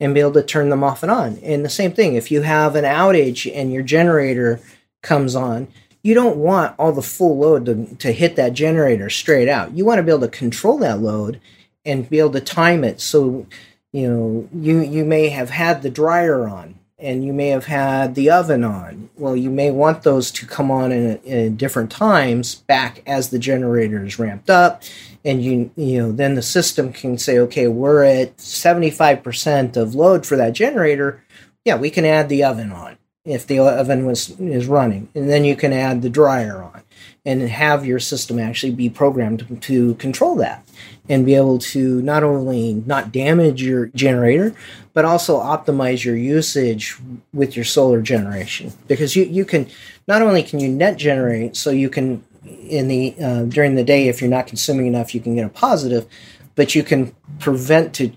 and 0.00 0.14
be 0.14 0.20
able 0.20 0.32
to 0.32 0.42
turn 0.42 0.68
them 0.68 0.84
off 0.84 1.02
and 1.02 1.10
on. 1.10 1.38
And 1.42 1.64
the 1.64 1.70
same 1.70 1.92
thing, 1.92 2.14
if 2.14 2.30
you 2.30 2.42
have 2.42 2.76
an 2.76 2.84
outage 2.84 3.50
and 3.52 3.72
your 3.72 3.82
generator 3.82 4.60
comes 5.02 5.34
on, 5.34 5.68
you 6.02 6.14
don't 6.14 6.36
want 6.36 6.74
all 6.78 6.92
the 6.92 7.02
full 7.02 7.38
load 7.38 7.66
to, 7.66 7.96
to 7.96 8.12
hit 8.12 8.36
that 8.36 8.52
generator 8.52 9.10
straight 9.10 9.48
out. 9.48 9.72
You 9.72 9.84
want 9.84 9.98
to 9.98 10.02
be 10.02 10.10
able 10.10 10.20
to 10.20 10.28
control 10.28 10.78
that 10.78 11.00
load 11.00 11.40
and 11.84 12.08
be 12.08 12.18
able 12.18 12.32
to 12.32 12.40
time 12.40 12.84
it 12.84 13.00
so 13.00 13.46
you 13.92 14.08
know 14.08 14.48
you 14.52 14.80
you 14.80 15.04
may 15.04 15.30
have 15.30 15.50
had 15.50 15.82
the 15.82 15.90
dryer 15.90 16.46
on 16.46 16.77
and 16.98 17.24
you 17.24 17.32
may 17.32 17.48
have 17.48 17.66
had 17.66 18.14
the 18.14 18.30
oven 18.30 18.64
on. 18.64 19.10
Well, 19.16 19.36
you 19.36 19.50
may 19.50 19.70
want 19.70 20.02
those 20.02 20.30
to 20.32 20.46
come 20.46 20.70
on 20.70 20.90
in, 20.90 21.16
in, 21.18 21.56
different 21.56 21.90
times 21.90 22.56
back 22.56 23.02
as 23.06 23.30
the 23.30 23.38
generator 23.38 24.04
is 24.04 24.18
ramped 24.18 24.50
up, 24.50 24.82
and 25.24 25.42
you 25.42 25.70
you 25.76 25.98
know 25.98 26.12
then 26.12 26.34
the 26.34 26.42
system 26.42 26.92
can 26.92 27.18
say, 27.18 27.38
okay, 27.38 27.68
we're 27.68 28.04
at 28.04 28.40
seventy 28.40 28.90
five 28.90 29.22
percent 29.22 29.76
of 29.76 29.94
load 29.94 30.26
for 30.26 30.36
that 30.36 30.54
generator. 30.54 31.22
Yeah, 31.64 31.76
we 31.76 31.90
can 31.90 32.04
add 32.04 32.28
the 32.28 32.44
oven 32.44 32.72
on 32.72 32.98
if 33.24 33.46
the 33.46 33.58
oven 33.60 34.04
was 34.04 34.38
is 34.40 34.66
running, 34.66 35.08
and 35.14 35.30
then 35.30 35.44
you 35.44 35.54
can 35.54 35.72
add 35.72 36.02
the 36.02 36.10
dryer 36.10 36.62
on, 36.62 36.82
and 37.28 37.42
have 37.42 37.84
your 37.84 37.98
system 37.98 38.38
actually 38.38 38.72
be 38.72 38.88
programmed 38.88 39.60
to, 39.60 39.94
control 39.96 40.34
that 40.36 40.66
and 41.10 41.26
be 41.26 41.34
able 41.34 41.58
to 41.58 42.00
not 42.00 42.22
only 42.22 42.72
not 42.86 43.12
damage 43.12 43.62
your 43.62 43.86
generator, 43.88 44.54
but 44.94 45.04
also 45.04 45.38
optimize 45.38 46.04
your 46.04 46.16
usage 46.16 46.96
with 47.34 47.54
your 47.54 47.66
solar 47.66 48.00
generation. 48.00 48.72
Because 48.86 49.14
you, 49.14 49.24
you 49.24 49.44
can 49.44 49.68
not 50.06 50.22
only 50.22 50.42
can 50.42 50.58
you 50.58 50.68
net 50.68 50.96
generate, 50.96 51.54
so 51.54 51.70
you 51.70 51.90
can 51.90 52.24
in 52.46 52.88
the 52.88 53.14
uh, 53.22 53.42
during 53.42 53.74
the 53.74 53.84
day 53.84 54.08
if 54.08 54.22
you're 54.22 54.30
not 54.30 54.46
consuming 54.46 54.86
enough, 54.86 55.14
you 55.14 55.20
can 55.20 55.34
get 55.34 55.44
a 55.44 55.50
positive, 55.50 56.06
but 56.54 56.74
you 56.74 56.82
can 56.82 57.14
prevent 57.38 57.94
to 57.96 58.10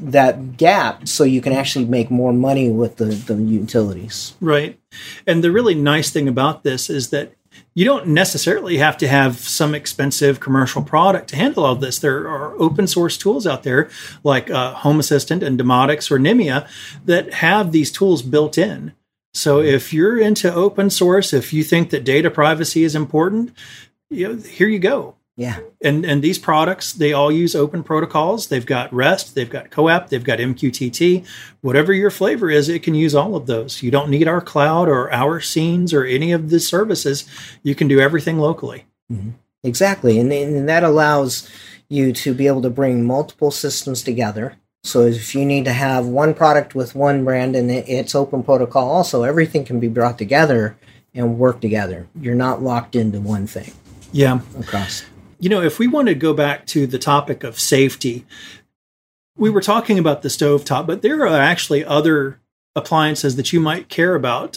that 0.00 0.56
gap 0.56 1.06
so 1.06 1.24
you 1.24 1.42
can 1.42 1.52
actually 1.52 1.84
make 1.84 2.10
more 2.10 2.32
money 2.32 2.70
with 2.70 2.96
the, 2.96 3.06
the 3.06 3.36
utilities. 3.36 4.34
Right. 4.40 4.78
And 5.26 5.44
the 5.44 5.52
really 5.52 5.74
nice 5.74 6.10
thing 6.10 6.28
about 6.28 6.64
this 6.64 6.88
is 6.88 7.10
that 7.10 7.34
you 7.76 7.84
don't 7.84 8.06
necessarily 8.06 8.78
have 8.78 8.96
to 8.96 9.06
have 9.06 9.38
some 9.38 9.74
expensive 9.74 10.40
commercial 10.40 10.82
product 10.82 11.28
to 11.28 11.36
handle 11.36 11.62
all 11.62 11.76
this. 11.76 11.98
There 11.98 12.26
are 12.26 12.58
open 12.58 12.86
source 12.86 13.18
tools 13.18 13.46
out 13.46 13.64
there 13.64 13.90
like 14.24 14.50
uh, 14.50 14.72
Home 14.76 14.98
Assistant 14.98 15.42
and 15.42 15.60
Domoticz 15.60 16.10
or 16.10 16.18
Nimia 16.18 16.66
that 17.04 17.34
have 17.34 17.72
these 17.72 17.92
tools 17.92 18.22
built 18.22 18.56
in. 18.56 18.94
So 19.34 19.60
if 19.60 19.92
you're 19.92 20.18
into 20.18 20.52
open 20.52 20.88
source, 20.88 21.34
if 21.34 21.52
you 21.52 21.62
think 21.62 21.90
that 21.90 22.02
data 22.02 22.30
privacy 22.30 22.82
is 22.82 22.94
important, 22.94 23.52
you 24.08 24.26
know, 24.26 24.42
here 24.42 24.68
you 24.68 24.78
go. 24.78 25.14
Yeah. 25.36 25.58
And 25.82 26.06
and 26.06 26.22
these 26.22 26.38
products, 26.38 26.94
they 26.94 27.12
all 27.12 27.30
use 27.30 27.54
open 27.54 27.82
protocols. 27.82 28.46
They've 28.46 28.64
got 28.64 28.92
REST, 28.92 29.34
they've 29.34 29.50
got 29.50 29.70
CoAP, 29.70 30.08
they've 30.08 30.24
got 30.24 30.38
MQTT. 30.38 31.26
Whatever 31.60 31.92
your 31.92 32.10
flavor 32.10 32.50
is, 32.50 32.70
it 32.70 32.82
can 32.82 32.94
use 32.94 33.14
all 33.14 33.36
of 33.36 33.46
those. 33.46 33.82
You 33.82 33.90
don't 33.90 34.08
need 34.08 34.28
our 34.28 34.40
cloud 34.40 34.88
or 34.88 35.12
our 35.12 35.40
scenes 35.40 35.92
or 35.92 36.04
any 36.04 36.32
of 36.32 36.48
the 36.48 36.58
services. 36.58 37.28
You 37.62 37.74
can 37.74 37.86
do 37.86 38.00
everything 38.00 38.38
locally. 38.38 38.86
Mm-hmm. 39.12 39.30
Exactly. 39.62 40.18
And, 40.18 40.32
and 40.32 40.68
that 40.68 40.84
allows 40.84 41.50
you 41.88 42.12
to 42.12 42.32
be 42.32 42.46
able 42.46 42.62
to 42.62 42.70
bring 42.70 43.04
multiple 43.04 43.50
systems 43.50 44.02
together. 44.02 44.56
So 44.84 45.02
if 45.02 45.34
you 45.34 45.44
need 45.44 45.64
to 45.64 45.72
have 45.72 46.06
one 46.06 46.32
product 46.32 46.74
with 46.74 46.94
one 46.94 47.24
brand 47.24 47.56
and 47.56 47.70
it's 47.70 48.14
open 48.14 48.42
protocol 48.42 48.88
also, 48.88 49.24
everything 49.24 49.64
can 49.64 49.80
be 49.80 49.88
brought 49.88 50.16
together 50.16 50.78
and 51.12 51.38
work 51.38 51.60
together. 51.60 52.06
You're 52.18 52.36
not 52.36 52.62
locked 52.62 52.94
into 52.94 53.20
one 53.20 53.46
thing. 53.46 53.72
Yeah. 54.12 54.40
Across. 54.58 55.04
You 55.38 55.48
know, 55.48 55.62
if 55.62 55.78
we 55.78 55.86
want 55.86 56.08
to 56.08 56.14
go 56.14 56.32
back 56.32 56.66
to 56.68 56.86
the 56.86 56.98
topic 56.98 57.44
of 57.44 57.60
safety, 57.60 58.26
we 59.36 59.50
were 59.50 59.60
talking 59.60 59.98
about 59.98 60.22
the 60.22 60.28
stovetop, 60.28 60.86
but 60.86 61.02
there 61.02 61.26
are 61.26 61.40
actually 61.40 61.84
other 61.84 62.40
appliances 62.76 63.36
that 63.36 63.52
you 63.52 63.58
might 63.58 63.88
care 63.88 64.14
about. 64.14 64.56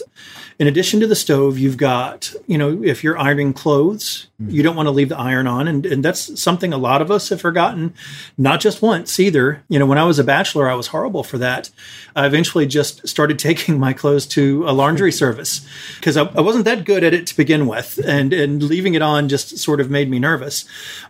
In 0.60 0.66
addition 0.66 1.00
to 1.00 1.06
the 1.06 1.16
stove, 1.16 1.58
you've 1.58 1.78
got, 1.78 2.34
you 2.46 2.58
know, 2.58 2.82
if 2.84 3.02
you're 3.02 3.18
ironing 3.18 3.54
clothes, 3.54 4.26
mm-hmm. 4.40 4.50
you 4.52 4.62
don't 4.62 4.76
want 4.76 4.88
to 4.88 4.90
leave 4.90 5.08
the 5.08 5.16
iron 5.16 5.46
on. 5.46 5.66
And, 5.66 5.86
and 5.86 6.04
that's 6.04 6.38
something 6.38 6.74
a 6.74 6.76
lot 6.76 7.00
of 7.00 7.10
us 7.10 7.30
have 7.30 7.40
forgotten, 7.40 7.94
not 8.36 8.60
just 8.60 8.82
once 8.82 9.18
either. 9.18 9.64
You 9.68 9.78
know, 9.78 9.86
when 9.86 9.96
I 9.96 10.04
was 10.04 10.18
a 10.18 10.24
bachelor, 10.24 10.68
I 10.68 10.74
was 10.74 10.88
horrible 10.88 11.24
for 11.24 11.38
that. 11.38 11.70
I 12.14 12.26
eventually 12.26 12.66
just 12.66 13.08
started 13.08 13.38
taking 13.38 13.78
my 13.78 13.94
clothes 13.94 14.26
to 14.26 14.64
a 14.68 14.72
laundry 14.72 15.12
service 15.22 15.66
because 15.96 16.18
I, 16.18 16.24
I, 16.24 16.42
wasn't 16.42 16.66
that 16.66 16.84
good 16.84 17.04
at 17.04 17.14
it 17.14 17.26
to 17.28 17.36
begin 17.38 17.66
with. 17.66 17.98
And, 18.04 18.34
and 18.34 18.62
leaving 18.62 18.92
it 18.92 19.00
on 19.02 19.30
just 19.30 19.56
sort 19.56 19.80
of 19.80 19.90
made 19.90 20.10
me 20.10 20.18
nervous. 20.18 20.66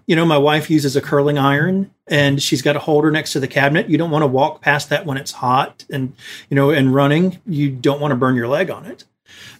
You 0.07 0.15
know, 0.15 0.25
my 0.25 0.39
wife 0.39 0.71
uses 0.71 0.95
a 0.95 1.01
curling 1.01 1.39
iron 1.39 1.91
and 2.07 2.43
she's 2.43 2.63
got 2.63 2.77
a 2.77 2.81
holder 2.81 3.11
next 3.11 3.33
to 3.33 3.41
the 3.41 3.49
cabinet. 3.49 3.89
You 3.89 3.99
don't 3.99 4.11
want 4.11 4.23
to 4.23 4.29
walk 4.29 4.61
past 4.61 4.91
that 4.91 5.07
when 5.07 5.17
it's 5.17 5.33
hot 5.33 5.85
and, 5.91 6.15
you 6.49 6.55
know, 6.55 6.71
and 6.71 6.93
running. 7.01 7.41
You 7.47 7.71
don't 7.71 8.01
want 8.01 8.13
to 8.13 8.17
burn 8.17 8.37
your 8.37 8.49
leg 8.49 8.71
on 8.71 8.85
it. 8.85 9.05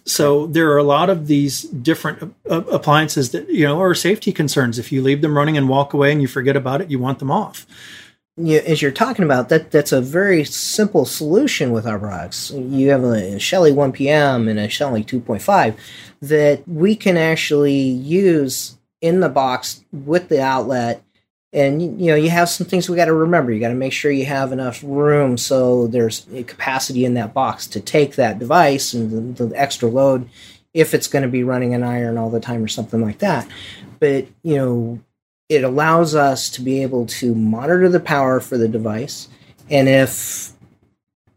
So 0.05 0.47
there 0.47 0.69
are 0.71 0.77
a 0.77 0.83
lot 0.83 1.09
of 1.09 1.27
these 1.27 1.63
different 1.63 2.35
uh, 2.49 2.61
appliances 2.71 3.31
that, 3.31 3.49
you 3.49 3.65
know, 3.65 3.81
are 3.81 3.95
safety 3.95 4.31
concerns. 4.31 4.77
If 4.77 4.91
you 4.91 5.01
leave 5.01 5.21
them 5.21 5.37
running 5.37 5.57
and 5.57 5.69
walk 5.69 5.93
away 5.93 6.11
and 6.11 6.21
you 6.21 6.27
forget 6.27 6.55
about 6.55 6.81
it, 6.81 6.89
you 6.91 6.99
want 6.99 7.19
them 7.19 7.31
off. 7.31 7.65
As 8.37 8.81
you're 8.81 8.91
talking 8.91 9.25
about 9.25 9.49
that, 9.49 9.71
that's 9.71 9.91
a 9.91 10.01
very 10.01 10.43
simple 10.43 11.05
solution 11.05 11.71
with 11.71 11.85
our 11.85 11.99
products. 11.99 12.51
You 12.51 12.89
have 12.89 13.03
a 13.03 13.39
Shelly 13.39 13.71
1PM 13.71 14.49
and 14.49 14.59
a 14.59 14.69
Shelly 14.69 15.03
2.5 15.03 15.75
that 16.21 16.67
we 16.67 16.95
can 16.95 17.17
actually 17.17 17.81
use 17.81 18.77
in 19.01 19.19
the 19.19 19.29
box 19.29 19.83
with 19.91 20.29
the 20.29 20.41
outlet 20.41 21.03
and 21.53 21.99
you 21.99 22.07
know 22.07 22.15
you 22.15 22.29
have 22.29 22.49
some 22.49 22.67
things 22.67 22.89
we 22.89 22.95
got 22.95 23.05
to 23.05 23.13
remember. 23.13 23.51
You 23.51 23.59
got 23.59 23.69
to 23.69 23.73
make 23.73 23.93
sure 23.93 24.11
you 24.11 24.25
have 24.25 24.51
enough 24.51 24.81
room 24.83 25.37
so 25.37 25.87
there's 25.87 26.25
capacity 26.47 27.05
in 27.05 27.15
that 27.15 27.33
box 27.33 27.67
to 27.67 27.81
take 27.81 28.15
that 28.15 28.39
device 28.39 28.93
and 28.93 29.35
the, 29.35 29.45
the 29.45 29.59
extra 29.59 29.89
load 29.89 30.29
if 30.73 30.93
it's 30.93 31.07
going 31.07 31.23
to 31.23 31.29
be 31.29 31.43
running 31.43 31.73
an 31.73 31.83
iron 31.83 32.17
all 32.17 32.29
the 32.29 32.39
time 32.39 32.63
or 32.63 32.67
something 32.67 33.01
like 33.01 33.19
that. 33.19 33.47
But 33.99 34.27
you 34.43 34.55
know 34.55 34.99
it 35.49 35.63
allows 35.63 36.15
us 36.15 36.49
to 36.49 36.61
be 36.61 36.81
able 36.81 37.05
to 37.05 37.35
monitor 37.35 37.89
the 37.89 37.99
power 37.99 38.39
for 38.39 38.57
the 38.57 38.69
device. 38.69 39.27
And 39.69 39.89
if 39.89 40.53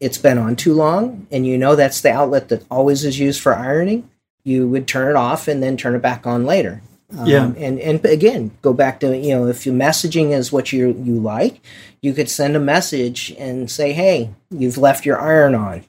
it's 0.04 0.18
been 0.18 0.38
on 0.38 0.54
too 0.54 0.75
long 0.75 1.26
and 1.30 1.47
you 1.47 1.59
know 1.59 1.75
that's 1.75 2.00
the 2.02 2.12
outlet 2.12 2.49
that 2.49 2.64
always 2.71 3.04
is 3.04 3.18
used 3.18 3.40
for 3.40 3.54
ironing 3.54 4.09
you 4.44 4.68
would 4.68 4.87
turn 4.87 5.09
it 5.09 5.16
off 5.16 5.49
and 5.49 5.62
then 5.62 5.76
turn 5.76 5.94
it 5.94 6.02
back 6.02 6.26
on 6.26 6.44
later 6.44 6.83
um, 7.18 7.26
yeah. 7.26 7.52
And 7.56 7.78
and 7.78 8.04
again, 8.04 8.50
go 8.62 8.73
back 8.73 9.00
to 9.00 9.16
you 9.16 9.35
know 9.35 9.47
if 9.47 9.66
your 9.66 9.75
messaging 9.75 10.30
is 10.30 10.52
what 10.52 10.73
you 10.73 10.88
you 11.02 11.18
like, 11.18 11.61
you 12.00 12.12
could 12.12 12.28
send 12.28 12.56
a 12.56 12.61
message 12.61 13.35
and 13.38 13.71
say, 13.71 13.92
hey, 13.92 14.30
you've 14.50 14.78
left 14.78 15.06
your 15.06 15.21
iron 15.21 15.54
on, 15.54 15.85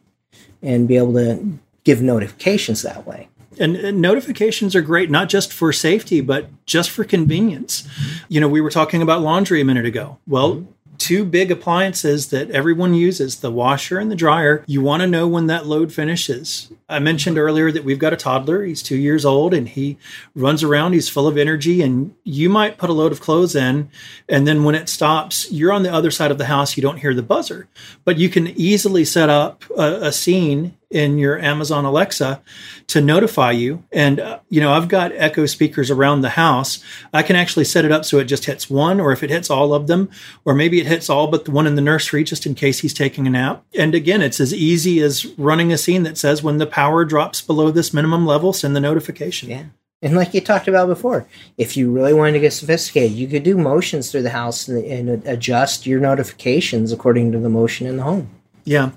and 0.61 0.87
be 0.87 0.97
able 0.97 1.13
to 1.13 1.59
give 1.83 2.01
notifications 2.01 2.81
that 2.81 3.05
way. 3.05 3.29
And, 3.57 3.77
and, 3.77 4.01
notifications 4.01 4.75
are 4.75 4.81
great, 4.81 5.09
not 5.09 5.29
just 5.29 5.53
for 5.53 5.71
safety, 5.71 6.19
but 6.19 6.49
just 6.65 6.89
for 6.89 7.05
convenience. 7.05 7.87
You 8.27 8.41
know, 8.41 8.49
we 8.49 8.59
were 8.59 8.69
talking 8.69 9.01
about 9.01 9.21
laundry 9.21 9.61
a 9.61 9.65
minute 9.65 9.85
ago. 9.85 10.17
Well, 10.27 10.67
two 10.97 11.25
big 11.25 11.51
appliances 11.51 12.29
that 12.29 12.51
everyone 12.51 12.93
uses 12.93 13.39
the 13.39 13.51
washer 13.51 13.99
and 13.99 14.11
the 14.11 14.15
dryer. 14.15 14.63
You 14.67 14.81
want 14.81 15.01
to 15.01 15.07
know 15.07 15.27
when 15.27 15.47
that 15.47 15.65
load 15.65 15.93
finishes. 15.93 16.71
I 16.87 16.99
mentioned 16.99 17.37
earlier 17.37 17.71
that 17.71 17.83
we've 17.83 17.99
got 17.99 18.13
a 18.13 18.17
toddler. 18.17 18.63
He's 18.63 18.83
two 18.83 18.97
years 18.97 19.25
old 19.25 19.53
and 19.53 19.67
he 19.67 19.97
runs 20.35 20.63
around. 20.63 20.93
He's 20.93 21.09
full 21.09 21.27
of 21.27 21.37
energy. 21.37 21.81
And 21.81 22.13
you 22.23 22.49
might 22.49 22.77
put 22.77 22.89
a 22.89 22.93
load 22.93 23.11
of 23.11 23.21
clothes 23.21 23.55
in. 23.55 23.89
And 24.29 24.47
then 24.47 24.63
when 24.63 24.75
it 24.75 24.89
stops, 24.89 25.51
you're 25.51 25.71
on 25.71 25.83
the 25.83 25.93
other 25.93 26.11
side 26.11 26.31
of 26.31 26.37
the 26.37 26.45
house. 26.45 26.77
You 26.77 26.83
don't 26.83 26.99
hear 26.99 27.13
the 27.13 27.23
buzzer. 27.23 27.67
But 28.03 28.17
you 28.17 28.29
can 28.29 28.47
easily 28.47 29.05
set 29.05 29.29
up 29.29 29.63
a, 29.77 30.07
a 30.07 30.11
scene 30.11 30.77
in 30.89 31.17
your 31.17 31.39
Amazon 31.39 31.85
Alexa 31.85 32.41
to 32.87 33.01
notify 33.01 33.51
you. 33.51 33.83
And, 33.91 34.19
uh, 34.19 34.39
you 34.49 34.61
know, 34.61 34.73
I've 34.73 34.87
got 34.87 35.11
Echo 35.13 35.45
speakers 35.45 35.91
around 35.91 36.21
the 36.21 36.29
house. 36.29 36.83
I 37.13 37.23
can 37.23 37.35
actually 37.35 37.65
set 37.65 37.85
it 37.85 37.91
up 37.91 38.05
so 38.05 38.19
it 38.19 38.25
just 38.25 38.45
hits 38.45 38.69
one, 38.69 38.99
or 38.99 39.11
if 39.11 39.23
it 39.23 39.29
hits 39.29 39.49
all 39.49 39.73
of 39.73 39.87
them, 39.87 40.09
or 40.43 40.53
maybe 40.53 40.79
it 40.79 40.87
hits 40.87 41.09
all 41.09 41.27
but 41.27 41.45
the 41.45 41.51
one 41.51 41.67
in 41.67 41.75
the 41.75 41.81
nursery 41.81 42.23
just 42.23 42.45
in 42.45 42.55
case 42.55 42.79
he's 42.79 42.93
taking 42.93 43.27
a 43.27 43.29
nap. 43.29 43.63
And 43.77 43.95
again, 43.95 44.21
it's 44.21 44.39
as 44.39 44.53
easy 44.53 45.01
as 45.01 45.25
running 45.37 45.71
a 45.71 45.77
scene 45.77 46.03
that 46.03 46.17
says 46.17 46.43
when 46.43 46.57
the 46.57 46.67
power 46.67 47.05
drops 47.05 47.41
below 47.41 47.71
this 47.71 47.93
minimum 47.93 48.25
level, 48.25 48.53
send 48.53 48.75
the 48.75 48.79
notification. 48.79 49.49
Yeah. 49.49 49.65
And 50.01 50.15
like 50.15 50.33
you 50.33 50.41
talked 50.41 50.67
about 50.67 50.87
before, 50.87 51.25
if 51.57 51.75
you 51.75 51.91
really 51.91 52.13
wanted 52.13 52.33
to 52.33 52.39
get 52.39 52.53
sophisticated, 52.53 53.17
you 53.17 53.27
could 53.27 53.43
do 53.43 53.57
motions 53.57 54.11
through 54.11 54.21
the 54.21 54.29
house 54.29 54.67
and, 54.67 54.83
and 54.85 55.25
adjust 55.27 55.87
your 55.87 55.99
notifications 55.99 56.91
according 56.91 57.31
to 57.31 57.39
the 57.39 57.49
motion 57.49 57.87
in 57.87 57.97
the 57.97 58.03
home. 58.03 58.29
Yeah. 58.65 58.91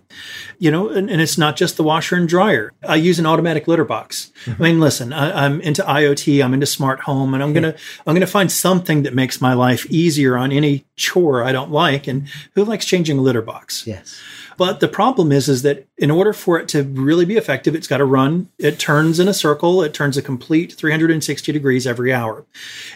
You 0.58 0.70
know, 0.70 0.88
and, 0.88 1.10
and, 1.10 1.20
it's 1.20 1.36
not 1.36 1.56
just 1.56 1.76
the 1.76 1.82
washer 1.82 2.16
and 2.16 2.26
dryer. 2.26 2.72
I 2.82 2.96
use 2.96 3.18
an 3.18 3.26
automatic 3.26 3.68
litter 3.68 3.84
box. 3.84 4.32
Mm-hmm. 4.46 4.62
I 4.62 4.66
mean, 4.66 4.80
listen, 4.80 5.12
I, 5.12 5.44
am 5.44 5.60
into 5.60 5.82
IoT, 5.82 6.42
I'm 6.42 6.54
into 6.54 6.66
smart 6.66 7.00
home, 7.00 7.34
and 7.34 7.42
I'm 7.42 7.52
gonna 7.52 7.74
I'm 8.06 8.14
gonna 8.14 8.26
find 8.26 8.50
something 8.50 9.02
that 9.02 9.14
makes 9.14 9.40
my 9.40 9.52
life 9.52 9.86
easier 9.90 10.36
on 10.38 10.50
any 10.50 10.86
chore 10.96 11.44
I 11.44 11.52
don't 11.52 11.70
like. 11.70 12.08
And 12.08 12.28
who 12.54 12.64
likes 12.64 12.86
changing 12.86 13.18
a 13.18 13.22
litter 13.22 13.42
box? 13.42 13.86
Yes. 13.86 14.18
But 14.56 14.80
the 14.80 14.88
problem 14.88 15.30
is, 15.30 15.48
is 15.48 15.62
that 15.62 15.86
in 15.96 16.10
order 16.10 16.32
for 16.32 16.58
it 16.58 16.66
to 16.70 16.82
really 16.82 17.24
be 17.24 17.36
effective, 17.36 17.76
it's 17.76 17.86
got 17.86 17.98
to 17.98 18.04
run. 18.04 18.48
It 18.58 18.80
turns 18.80 19.20
in 19.20 19.28
a 19.28 19.34
circle. 19.34 19.82
It 19.82 19.94
turns 19.94 20.16
a 20.16 20.22
complete 20.22 20.72
360 20.72 21.52
degrees 21.52 21.86
every 21.86 22.12
hour. 22.12 22.44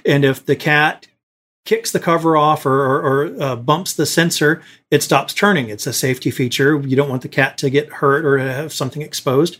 And 0.04 0.24
if 0.24 0.44
the 0.44 0.56
cat 0.56 1.06
kicks 1.64 1.92
the 1.92 2.00
cover 2.00 2.36
off 2.36 2.66
or, 2.66 2.72
or, 2.72 3.00
or 3.02 3.42
uh, 3.42 3.56
bumps 3.56 3.92
the 3.92 4.06
sensor, 4.06 4.62
it 4.90 5.02
stops 5.02 5.32
turning. 5.32 5.68
It's 5.68 5.86
a 5.86 5.92
safety 5.92 6.30
feature. 6.30 6.80
You 6.80 6.96
don't 6.96 7.08
want 7.08 7.22
the 7.22 7.28
cat 7.28 7.56
to 7.58 7.70
get 7.70 7.94
hurt 7.94 8.24
or 8.24 8.38
have 8.38 8.72
something 8.72 9.02
exposed. 9.02 9.58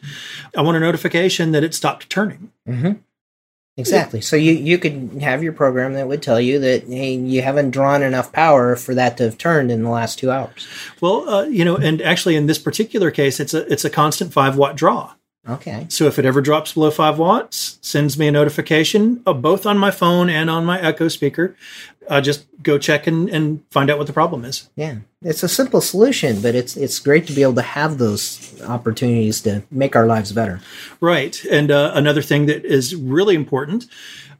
I 0.57 0.63
want 0.63 0.77
a 0.77 0.81
notification 0.81 1.53
that 1.53 1.65
it 1.65 1.75
stopped 1.75 2.11
turning. 2.11 2.51
Mm-hmm. 2.69 2.93
Exactly. 3.77 4.21
So 4.21 4.37
you, 4.37 4.53
you 4.53 4.77
could 4.77 5.19
have 5.23 5.43
your 5.43 5.55
program 5.55 5.95
that 5.95 6.07
would 6.07 6.23
tell 6.23 6.39
you 6.39 6.59
that 6.59 6.85
hey 6.85 7.15
you 7.15 7.41
haven't 7.41 7.71
drawn 7.71 8.03
enough 8.03 8.31
power 8.31 8.77
for 8.77 8.95
that 8.95 9.17
to 9.17 9.25
have 9.25 9.39
turned 9.39 9.71
in 9.71 9.83
the 9.83 9.89
last 9.89 10.19
two 10.19 10.31
hours. 10.31 10.69
Well, 11.01 11.27
uh, 11.27 11.45
you 11.45 11.65
know, 11.65 11.77
and 11.77 12.03
actually 12.03 12.37
in 12.37 12.47
this 12.47 12.59
particular 12.59 13.11
case, 13.11 13.41
it's 13.41 13.55
a 13.55 13.73
it's 13.73 13.87
a 13.87 13.91
constant 13.91 14.31
five 14.31 14.59
watt 14.59 14.77
draw. 14.77 15.15
Okay. 15.49 15.87
So 15.89 16.07
if 16.07 16.19
it 16.21 16.25
ever 16.25 16.41
drops 16.41 16.75
below 16.75 16.91
five 16.91 17.19
watts, 17.19 17.79
sends 17.83 18.17
me 18.17 18.29
a 18.29 18.33
notification, 18.33 19.23
uh, 19.27 19.33
both 19.33 19.67
on 19.67 19.77
my 19.77 19.91
phone 19.91 20.31
and 20.31 20.49
on 20.49 20.65
my 20.65 20.81
Echo 20.81 21.09
speaker. 21.09 21.57
I 22.09 22.21
just 22.21 22.47
go 22.63 22.79
check 22.79 23.07
and, 23.07 23.29
and 23.29 23.63
find 23.71 23.91
out 23.91 23.99
what 23.99 24.07
the 24.07 24.13
problem 24.13 24.45
is. 24.45 24.69
Yeah, 24.77 24.97
it's 25.21 25.43
a 25.43 25.49
simple 25.49 25.81
solution, 25.81 26.41
but 26.41 26.55
it's 26.55 26.77
it's 26.77 26.99
great 26.99 27.27
to 27.27 27.33
be 27.33 27.43
able 27.43 27.55
to 27.55 27.63
have 27.63 27.99
those 27.99 28.61
opportunities 28.63 29.41
to 29.43 29.63
make 29.71 29.97
our 29.97 30.07
lives 30.07 30.33
better. 30.33 30.61
Right, 31.01 31.45
and 31.45 31.71
uh, 31.71 31.93
another 31.95 32.23
thing 32.23 32.47
that 32.47 32.65
is 32.65 32.95
really 32.95 33.35
important, 33.35 33.87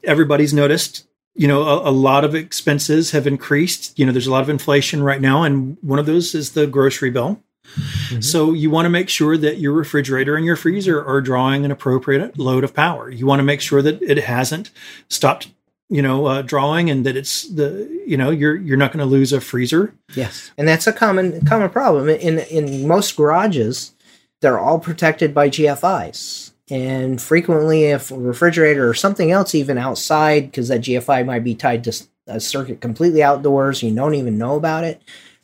everybody's 0.03 0.53
noticed. 0.53 1.07
You 1.35 1.47
know, 1.47 1.63
a, 1.63 1.89
a 1.89 1.91
lot 1.91 2.23
of 2.23 2.35
expenses 2.35 3.11
have 3.11 3.25
increased. 3.25 3.97
You 3.97 4.05
know, 4.05 4.11
there's 4.11 4.27
a 4.27 4.31
lot 4.31 4.43
of 4.43 4.49
inflation 4.49 5.01
right 5.01 5.21
now, 5.21 5.43
and 5.43 5.77
one 5.81 5.99
of 5.99 6.05
those 6.05 6.35
is 6.35 6.51
the 6.51 6.67
grocery 6.67 7.09
bill. 7.09 7.41
Mm-hmm. 7.63 8.21
So 8.21 8.53
you 8.53 8.69
want 8.69 8.85
to 8.85 8.89
make 8.89 9.09
sure 9.09 9.37
that 9.37 9.57
your 9.57 9.73
refrigerator 9.73 10.35
and 10.35 10.45
your 10.45 10.55
freezer 10.55 11.03
are 11.03 11.21
drawing 11.21 11.65
an 11.65 11.71
appropriate 11.71 12.37
load 12.37 12.63
of 12.63 12.73
power. 12.73 13.09
You 13.09 13.25
want 13.25 13.39
to 13.39 13.43
make 13.43 13.61
sure 13.61 13.81
that 13.81 14.01
it 14.01 14.17
hasn't 14.19 14.69
stopped 15.09 15.47
you 15.89 16.01
know 16.01 16.25
uh, 16.25 16.41
drawing 16.41 16.89
and 16.89 17.05
that 17.05 17.15
it's 17.15 17.47
the 17.49 17.87
you 18.05 18.17
know 18.17 18.31
you're 18.31 18.55
you're 18.55 18.77
not 18.77 18.91
going 18.91 18.99
to 18.99 19.05
lose 19.05 19.33
a 19.33 19.41
freezer 19.41 19.93
yes 20.15 20.51
and 20.57 20.67
that's 20.67 20.87
a 20.87 20.93
common 20.93 21.45
common 21.45 21.69
problem 21.69 22.09
in 22.09 22.39
in 22.39 22.87
most 22.87 23.15
garages 23.15 23.93
they're 24.41 24.59
all 24.59 24.79
protected 24.79 25.33
by 25.33 25.49
gfis 25.49 26.51
and 26.71 27.21
frequently 27.21 27.85
if 27.85 28.09
a 28.09 28.17
refrigerator 28.17 28.89
or 28.89 28.93
something 28.93 29.29
else 29.29 29.53
even 29.53 29.77
outside 29.77 30.45
because 30.49 30.69
that 30.69 30.81
gfi 30.81 31.25
might 31.25 31.43
be 31.43 31.53
tied 31.53 31.83
to 31.83 31.93
a 32.27 32.39
circuit 32.39 32.81
completely 32.81 33.21
outdoors 33.21 33.83
you 33.83 33.93
don't 33.93 34.15
even 34.15 34.37
know 34.37 34.55
about 34.55 34.83
it 34.83 35.01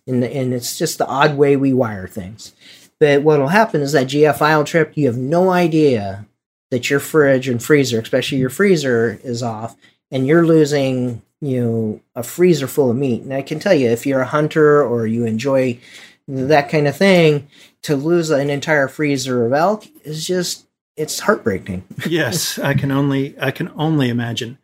and, 0.09 0.23
and 0.23 0.53
it's 0.53 0.77
just 0.77 0.97
the 0.97 1.07
odd 1.07 1.37
way 1.37 1.55
we 1.55 1.71
wire 1.71 2.07
things. 2.07 2.53
But 2.99 3.21
what 3.21 3.39
will 3.39 3.47
happen 3.47 3.81
is 3.81 3.93
that 3.93 4.07
gfi 4.07 4.65
trip 4.65 4.91
you 4.95 5.07
have 5.07 5.17
no 5.17 5.51
idea 5.51 6.25
that 6.71 6.89
your 6.89 6.99
fridge 6.99 7.47
and 7.47 7.63
freezer 7.63 7.99
especially 7.99 8.39
your 8.39 8.49
freezer 8.49 9.19
is 9.23 9.41
off 9.41 9.77
and 10.11 10.27
you're 10.27 10.45
losing 10.45 11.21
you 11.39 11.61
know 11.61 12.01
a 12.15 12.23
freezer 12.23 12.67
full 12.67 12.91
of 12.91 12.97
meat. 12.97 13.21
And 13.21 13.33
i 13.33 13.41
can 13.41 13.59
tell 13.59 13.73
you 13.73 13.89
if 13.89 14.05
you're 14.05 14.21
a 14.21 14.25
hunter 14.25 14.83
or 14.83 15.07
you 15.07 15.25
enjoy 15.25 15.79
that 16.27 16.69
kind 16.69 16.87
of 16.87 16.95
thing 16.97 17.47
to 17.83 17.95
lose 17.95 18.29
an 18.29 18.49
entire 18.49 18.87
freezer 18.87 19.45
of 19.45 19.53
elk 19.53 19.85
is 20.03 20.27
just 20.27 20.65
it's 20.97 21.19
heartbreaking. 21.21 21.85
Yes 22.05 22.59
i 22.59 22.73
can 22.73 22.91
only 22.91 23.35
i 23.39 23.51
can 23.51 23.71
only 23.77 24.09
imagine 24.09 24.57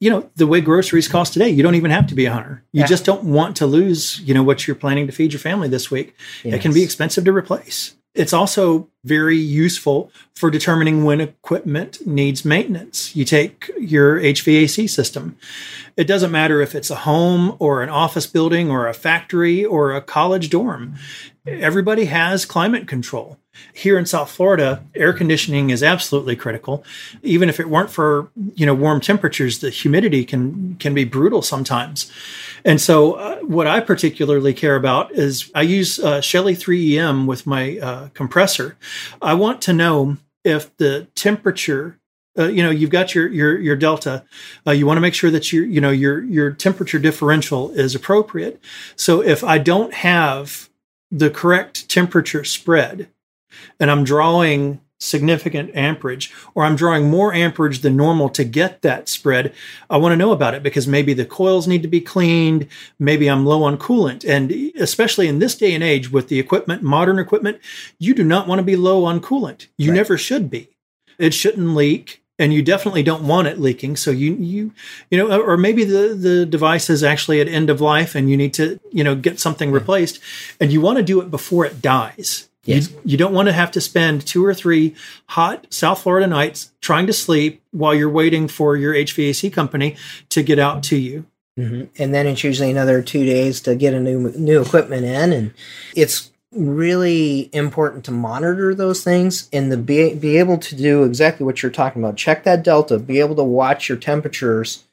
you 0.00 0.10
know 0.10 0.28
the 0.36 0.46
way 0.46 0.60
groceries 0.60 1.08
cost 1.08 1.32
today 1.32 1.48
you 1.48 1.62
don't 1.62 1.74
even 1.74 1.90
have 1.90 2.06
to 2.06 2.14
be 2.14 2.24
a 2.24 2.32
hunter 2.32 2.64
you 2.72 2.80
yeah. 2.80 2.86
just 2.86 3.04
don't 3.04 3.24
want 3.24 3.56
to 3.56 3.66
lose 3.66 4.20
you 4.20 4.34
know 4.34 4.42
what 4.42 4.66
you're 4.66 4.74
planning 4.74 5.06
to 5.06 5.12
feed 5.12 5.32
your 5.32 5.40
family 5.40 5.68
this 5.68 5.90
week 5.90 6.14
yes. 6.42 6.54
it 6.54 6.62
can 6.62 6.72
be 6.72 6.82
expensive 6.82 7.24
to 7.24 7.32
replace 7.32 7.94
it's 8.14 8.32
also 8.32 8.88
very 9.04 9.36
useful 9.36 10.10
for 10.34 10.50
determining 10.50 11.04
when 11.04 11.20
equipment 11.20 12.04
needs 12.04 12.44
maintenance. 12.44 13.14
You 13.14 13.24
take 13.24 13.70
your 13.78 14.20
HVAC 14.20 14.90
system. 14.90 15.36
It 15.96 16.08
doesn't 16.08 16.32
matter 16.32 16.60
if 16.60 16.74
it's 16.74 16.90
a 16.90 16.96
home 16.96 17.56
or 17.60 17.82
an 17.82 17.88
office 17.88 18.26
building 18.26 18.68
or 18.68 18.88
a 18.88 18.94
factory 18.94 19.64
or 19.64 19.92
a 19.92 20.00
college 20.00 20.50
dorm. 20.50 20.96
Everybody 21.46 22.06
has 22.06 22.44
climate 22.44 22.88
control. 22.88 23.38
Here 23.72 23.98
in 23.98 24.06
South 24.06 24.30
Florida, 24.30 24.84
air 24.94 25.12
conditioning 25.12 25.70
is 25.70 25.82
absolutely 25.82 26.36
critical. 26.36 26.84
Even 27.22 27.48
if 27.48 27.58
it 27.58 27.68
weren't 27.68 27.90
for, 27.90 28.30
you 28.54 28.66
know, 28.66 28.74
warm 28.74 29.00
temperatures, 29.00 29.60
the 29.60 29.70
humidity 29.70 30.24
can 30.24 30.76
can 30.76 30.94
be 30.94 31.04
brutal 31.04 31.42
sometimes. 31.42 32.10
And 32.64 32.80
so, 32.80 33.14
uh, 33.14 33.38
what 33.40 33.66
I 33.66 33.80
particularly 33.80 34.52
care 34.54 34.76
about 34.76 35.12
is 35.12 35.50
I 35.54 35.62
use 35.62 35.98
uh, 35.98 36.20
Shelly 36.20 36.54
3EM 36.54 37.26
with 37.26 37.46
my 37.46 37.78
uh, 37.78 38.08
compressor. 38.12 38.76
I 39.22 39.34
want 39.34 39.62
to 39.62 39.72
know 39.72 40.18
if 40.44 40.76
the 40.76 41.08
temperature 41.14 41.98
uh, 42.38 42.48
you 42.48 42.62
know 42.62 42.70
you've 42.70 42.90
got 42.90 43.14
your 43.14 43.28
your 43.28 43.58
your 43.58 43.76
delta 43.76 44.24
uh, 44.66 44.70
you 44.70 44.86
want 44.86 44.96
to 44.96 45.00
make 45.02 45.14
sure 45.14 45.30
that 45.30 45.52
your 45.52 45.64
you 45.64 45.80
know 45.80 45.90
your 45.90 46.22
your 46.22 46.52
temperature 46.52 46.98
differential 46.98 47.70
is 47.72 47.96
appropriate 47.96 48.62
so 48.94 49.20
if 49.20 49.42
i 49.42 49.58
don't 49.58 49.92
have 49.92 50.70
the 51.10 51.28
correct 51.28 51.88
temperature 51.88 52.44
spread 52.44 53.08
and 53.78 53.90
i'm 53.90 54.04
drawing 54.04 54.80
significant 55.00 55.74
amperage 55.74 56.32
or 56.54 56.64
I'm 56.64 56.76
drawing 56.76 57.10
more 57.10 57.32
amperage 57.32 57.80
than 57.80 57.96
normal 57.96 58.28
to 58.30 58.44
get 58.44 58.82
that 58.82 59.08
spread, 59.08 59.52
I 59.88 59.96
want 59.96 60.12
to 60.12 60.16
know 60.16 60.32
about 60.32 60.54
it 60.54 60.62
because 60.62 60.86
maybe 60.86 61.14
the 61.14 61.24
coils 61.24 61.66
need 61.66 61.82
to 61.82 61.88
be 61.88 62.00
cleaned, 62.00 62.68
maybe 62.98 63.28
I'm 63.28 63.46
low 63.46 63.62
on 63.64 63.78
coolant. 63.78 64.28
And 64.28 64.52
especially 64.76 65.26
in 65.26 65.38
this 65.38 65.56
day 65.56 65.74
and 65.74 65.82
age 65.82 66.12
with 66.12 66.28
the 66.28 66.38
equipment, 66.38 66.82
modern 66.82 67.18
equipment, 67.18 67.60
you 67.98 68.14
do 68.14 68.22
not 68.22 68.46
want 68.46 68.58
to 68.58 68.64
be 68.64 68.76
low 68.76 69.04
on 69.04 69.20
coolant. 69.20 69.66
You 69.78 69.90
right. 69.90 69.96
never 69.96 70.18
should 70.18 70.50
be. 70.50 70.68
It 71.18 71.34
shouldn't 71.34 71.74
leak 71.74 72.22
and 72.38 72.54
you 72.54 72.62
definitely 72.62 73.02
don't 73.02 73.28
want 73.28 73.48
it 73.48 73.60
leaking. 73.60 73.96
So 73.96 74.10
you 74.10 74.34
you 74.34 74.72
you 75.10 75.18
know, 75.18 75.42
or 75.42 75.58
maybe 75.58 75.84
the 75.84 76.14
the 76.14 76.46
device 76.46 76.88
is 76.88 77.04
actually 77.04 77.38
at 77.42 77.48
end 77.48 77.68
of 77.68 77.82
life, 77.82 78.14
and 78.14 78.30
you 78.30 78.36
need 78.38 78.54
to 78.54 78.80
you 78.90 79.04
know 79.04 79.14
get 79.14 79.38
something 79.38 79.68
hmm. 79.68 79.74
replaced, 79.74 80.20
and 80.58 80.72
you 80.72 80.80
want 80.80 80.96
to 80.96 81.04
do 81.04 81.20
it 81.20 81.30
before 81.30 81.66
it 81.66 81.82
dies. 81.82 82.48
Yes. 82.64 82.90
You, 82.90 83.00
you 83.04 83.16
don't 83.16 83.32
want 83.32 83.46
to 83.48 83.52
have 83.52 83.70
to 83.72 83.80
spend 83.80 84.26
two 84.26 84.44
or 84.44 84.54
three 84.54 84.94
hot 85.26 85.66
South 85.70 86.02
Florida 86.02 86.26
nights 86.26 86.72
trying 86.80 87.06
to 87.06 87.12
sleep 87.12 87.62
while 87.70 87.94
you're 87.94 88.10
waiting 88.10 88.48
for 88.48 88.76
your 88.76 88.94
HVAC 88.94 89.52
company 89.52 89.96
to 90.28 90.42
get 90.42 90.58
out 90.58 90.82
to 90.84 90.96
you. 90.96 91.26
Mm-hmm. 91.58 92.02
And 92.02 92.14
then 92.14 92.26
it's 92.26 92.44
usually 92.44 92.70
another 92.70 93.02
two 93.02 93.24
days 93.24 93.60
to 93.62 93.74
get 93.74 93.94
a 93.94 94.00
new 94.00 94.30
new 94.32 94.62
equipment 94.62 95.04
in, 95.04 95.32
and 95.32 95.52
it's 95.94 96.30
really 96.52 97.48
important 97.52 98.04
to 98.04 98.10
monitor 98.10 98.74
those 98.74 99.04
things 99.04 99.48
and 99.52 99.70
to 99.70 99.76
be, 99.76 100.14
be 100.14 100.36
able 100.36 100.58
to 100.58 100.74
do 100.74 101.04
exactly 101.04 101.46
what 101.46 101.62
you're 101.62 101.70
talking 101.70 102.02
about. 102.02 102.16
Check 102.16 102.44
that 102.44 102.64
delta, 102.64 102.98
be 102.98 103.20
able 103.20 103.36
to 103.36 103.44
watch 103.44 103.88
your 103.88 103.98
temperatures 103.98 104.84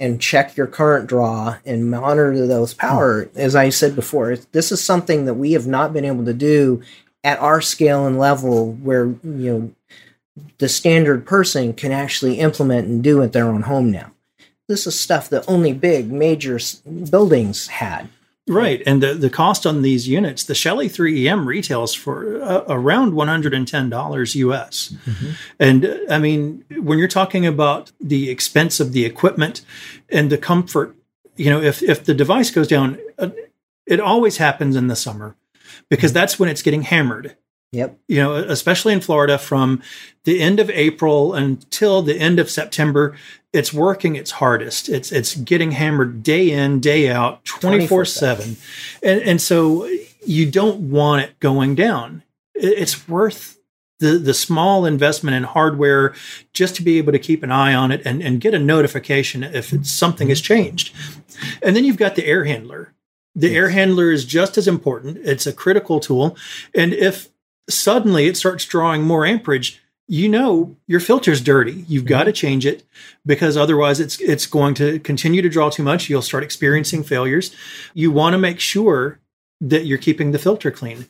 and 0.00 0.20
check 0.20 0.56
your 0.56 0.66
current 0.66 1.06
draw 1.06 1.56
and 1.64 1.88
monitor 1.88 2.46
those 2.46 2.74
power. 2.74 3.28
As 3.36 3.54
I 3.54 3.68
said 3.68 3.94
before, 3.94 4.36
this 4.50 4.72
is 4.72 4.82
something 4.82 5.24
that 5.26 5.34
we 5.34 5.52
have 5.52 5.68
not 5.68 5.92
been 5.92 6.04
able 6.04 6.24
to 6.24 6.34
do 6.34 6.82
at 7.24 7.40
our 7.40 7.60
scale 7.62 8.06
and 8.06 8.18
level 8.18 8.72
where 8.74 9.06
you 9.06 9.18
know 9.24 9.74
the 10.58 10.68
standard 10.68 11.26
person 11.26 11.72
can 11.72 11.90
actually 11.90 12.38
implement 12.38 12.86
and 12.86 13.02
do 13.02 13.22
at 13.22 13.32
their 13.32 13.46
own 13.46 13.62
home 13.62 13.90
now. 13.90 14.12
This 14.68 14.86
is 14.86 14.98
stuff 14.98 15.28
that 15.30 15.44
only 15.48 15.72
big 15.72 16.12
major 16.12 16.58
buildings 17.10 17.68
had. 17.68 18.08
Right, 18.46 18.82
and 18.86 19.02
the 19.02 19.14
the 19.14 19.30
cost 19.30 19.64
on 19.64 19.80
these 19.80 20.06
units, 20.06 20.44
the 20.44 20.54
Shelly 20.54 20.86
3EM 20.86 21.46
retails 21.46 21.94
for 21.94 22.42
uh, 22.42 22.64
around 22.68 23.14
one 23.14 23.28
hundred 23.28 23.54
and 23.54 23.66
ten 23.66 23.88
dollars 23.88 24.34
US, 24.34 24.94
mm-hmm. 25.06 25.30
and 25.58 25.86
uh, 25.86 25.96
I 26.10 26.18
mean 26.18 26.62
when 26.76 26.98
you're 26.98 27.08
talking 27.08 27.46
about 27.46 27.90
the 28.02 28.28
expense 28.28 28.80
of 28.80 28.92
the 28.92 29.06
equipment 29.06 29.62
and 30.10 30.28
the 30.28 30.36
comfort, 30.36 30.94
you 31.36 31.48
know, 31.48 31.62
if 31.62 31.82
if 31.82 32.04
the 32.04 32.12
device 32.12 32.50
goes 32.50 32.68
down, 32.68 32.98
uh, 33.18 33.30
it 33.86 33.98
always 33.98 34.36
happens 34.36 34.76
in 34.76 34.88
the 34.88 34.96
summer 34.96 35.36
because 35.88 36.10
mm-hmm. 36.10 36.18
that's 36.18 36.38
when 36.38 36.48
it's 36.48 36.62
getting 36.62 36.82
hammered. 36.82 37.36
Yep. 37.74 37.98
You 38.06 38.18
know, 38.18 38.34
especially 38.36 38.92
in 38.92 39.00
Florida 39.00 39.36
from 39.36 39.82
the 40.22 40.40
end 40.40 40.60
of 40.60 40.70
April 40.70 41.34
until 41.34 42.02
the 42.02 42.16
end 42.16 42.38
of 42.38 42.48
September, 42.48 43.16
it's 43.52 43.72
working 43.72 44.14
its 44.14 44.32
hardest. 44.32 44.88
It's 44.88 45.10
it's 45.10 45.34
getting 45.34 45.72
hammered 45.72 46.22
day 46.22 46.50
in, 46.50 46.78
day 46.78 47.10
out, 47.10 47.44
24/7. 47.44 48.56
And 49.02 49.20
and 49.22 49.40
so 49.40 49.88
you 50.24 50.50
don't 50.50 50.90
want 50.90 51.22
it 51.22 51.40
going 51.40 51.74
down. 51.74 52.22
It's 52.54 53.08
worth 53.08 53.58
the 53.98 54.18
the 54.18 54.34
small 54.34 54.86
investment 54.86 55.36
in 55.36 55.42
hardware 55.42 56.14
just 56.52 56.76
to 56.76 56.82
be 56.82 56.98
able 56.98 57.12
to 57.12 57.18
keep 57.18 57.42
an 57.42 57.50
eye 57.50 57.74
on 57.74 57.90
it 57.90 58.02
and, 58.04 58.22
and 58.22 58.40
get 58.40 58.54
a 58.54 58.58
notification 58.58 59.42
if 59.42 59.72
it's, 59.72 59.90
something 59.90 60.28
has 60.28 60.40
mm-hmm. 60.40 60.54
changed. 60.54 60.94
And 61.60 61.74
then 61.74 61.84
you've 61.84 61.96
got 61.96 62.14
the 62.14 62.26
air 62.26 62.44
handler. 62.44 62.92
The 63.34 63.48
yes. 63.48 63.56
air 63.56 63.68
handler 63.70 64.12
is 64.12 64.24
just 64.24 64.56
as 64.56 64.68
important. 64.68 65.18
It's 65.18 65.46
a 65.46 65.52
critical 65.52 66.00
tool. 66.00 66.36
And 66.74 66.92
if 66.92 67.28
suddenly 67.68 68.26
it 68.26 68.36
starts 68.36 68.64
drawing 68.64 69.02
more 69.02 69.26
amperage, 69.26 69.80
you 70.06 70.28
know 70.28 70.76
your 70.86 71.00
filter's 71.00 71.40
dirty. 71.40 71.84
You've 71.88 72.04
mm-hmm. 72.04 72.08
got 72.08 72.24
to 72.24 72.32
change 72.32 72.66
it 72.66 72.84
because 73.24 73.56
otherwise 73.56 74.00
it's 74.00 74.20
it's 74.20 74.46
going 74.46 74.74
to 74.74 74.98
continue 74.98 75.42
to 75.42 75.48
draw 75.48 75.70
too 75.70 75.82
much. 75.82 76.08
You'll 76.08 76.22
start 76.22 76.44
experiencing 76.44 77.02
failures. 77.02 77.54
You 77.94 78.10
want 78.10 78.34
to 78.34 78.38
make 78.38 78.60
sure 78.60 79.18
that 79.60 79.86
you're 79.86 79.98
keeping 79.98 80.32
the 80.32 80.38
filter 80.38 80.70
clean. 80.70 81.06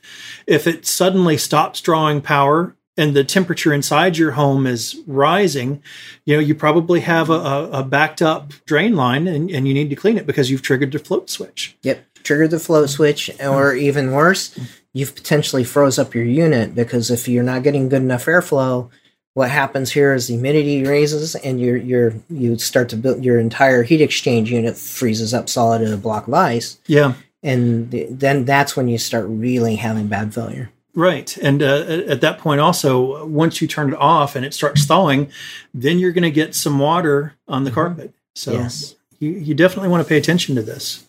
If 0.46 0.66
it 0.66 0.86
suddenly 0.86 1.36
stops 1.36 1.80
drawing 1.80 2.20
power 2.20 2.76
and 2.96 3.16
the 3.16 3.24
temperature 3.24 3.72
inside 3.72 4.16
your 4.16 4.32
home 4.32 4.66
is 4.66 4.96
rising, 5.08 5.82
you 6.24 6.36
know, 6.36 6.40
you 6.40 6.54
probably 6.54 7.00
have 7.00 7.30
a, 7.30 7.68
a 7.72 7.82
backed 7.82 8.22
up 8.22 8.52
drain 8.64 8.94
line 8.94 9.26
and, 9.26 9.50
and 9.50 9.66
you 9.66 9.74
need 9.74 9.90
to 9.90 9.96
clean 9.96 10.18
it 10.18 10.26
because 10.26 10.50
you've 10.50 10.62
triggered 10.62 10.92
the 10.92 11.00
float 11.00 11.28
switch. 11.30 11.76
Yep 11.82 12.04
triggered 12.24 12.50
the 12.50 12.58
float 12.58 12.90
switch, 12.90 13.30
or 13.40 13.74
even 13.74 14.12
worse, 14.12 14.58
you've 14.92 15.14
potentially 15.14 15.62
froze 15.62 15.98
up 15.98 16.14
your 16.14 16.24
unit 16.24 16.74
because 16.74 17.10
if 17.10 17.28
you're 17.28 17.44
not 17.44 17.62
getting 17.62 17.88
good 17.88 18.02
enough 18.02 18.24
airflow, 18.24 18.90
what 19.34 19.50
happens 19.50 19.92
here 19.92 20.14
is 20.14 20.28
the 20.28 20.34
humidity 20.34 20.84
raises 20.84 21.34
and 21.34 21.60
your 21.60 21.76
your 21.76 22.14
you 22.30 22.56
start 22.56 22.88
to 22.88 22.96
build 22.96 23.24
your 23.24 23.38
entire 23.38 23.82
heat 23.82 24.00
exchange 24.00 24.50
unit 24.50 24.76
freezes 24.76 25.34
up 25.34 25.48
solid 25.48 25.82
in 25.82 25.92
a 25.92 25.96
block 25.96 26.26
of 26.26 26.34
ice. 26.34 26.78
Yeah. 26.86 27.14
And 27.42 27.90
then 27.90 28.46
that's 28.46 28.74
when 28.74 28.88
you 28.88 28.96
start 28.96 29.26
really 29.28 29.76
having 29.76 30.06
bad 30.06 30.32
failure. 30.32 30.70
Right. 30.94 31.36
And 31.38 31.62
uh, 31.62 32.04
at 32.08 32.20
that 32.20 32.38
point, 32.38 32.60
also, 32.60 33.26
once 33.26 33.60
you 33.60 33.68
turn 33.68 33.92
it 33.92 33.98
off 33.98 34.36
and 34.36 34.46
it 34.46 34.54
starts 34.54 34.86
thawing, 34.86 35.30
then 35.74 35.98
you're 35.98 36.12
going 36.12 36.22
to 36.22 36.30
get 36.30 36.54
some 36.54 36.78
water 36.78 37.34
on 37.48 37.64
the 37.64 37.70
mm-hmm. 37.70 37.74
carpet. 37.74 38.14
So 38.34 38.52
yes. 38.52 38.94
you, 39.18 39.30
you 39.32 39.54
definitely 39.54 39.88
want 39.88 40.02
to 40.04 40.08
pay 40.08 40.16
attention 40.16 40.54
to 40.54 40.62
this. 40.62 41.06